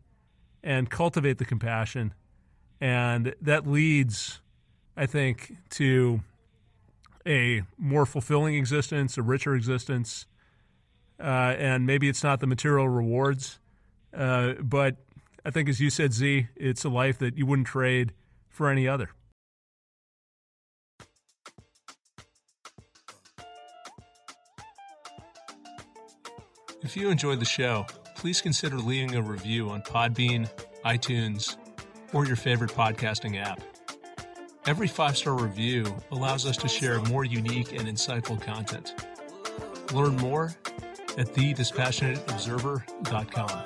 [0.64, 2.14] and cultivate the compassion.
[2.80, 4.40] And that leads,
[4.96, 6.22] I think, to
[7.26, 10.26] a more fulfilling existence, a richer existence.
[11.20, 13.60] Uh, and maybe it's not the material rewards,
[14.12, 14.96] uh, but
[15.44, 18.12] I think, as you said, Zi, it's a life that you wouldn't trade
[18.48, 19.10] for any other.
[26.82, 30.48] If you enjoyed the show, please consider leaving a review on Podbean,
[30.84, 31.56] iTunes,
[32.12, 33.60] or your favorite podcasting app.
[34.66, 38.94] Every five star review allows us to share more unique and insightful content.
[39.92, 40.54] Learn more
[41.18, 43.64] at thedispassionateobserver.com.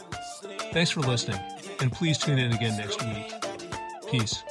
[0.72, 1.40] Thanks for listening,
[1.80, 3.32] and please tune in again next week.
[4.10, 4.42] Peace.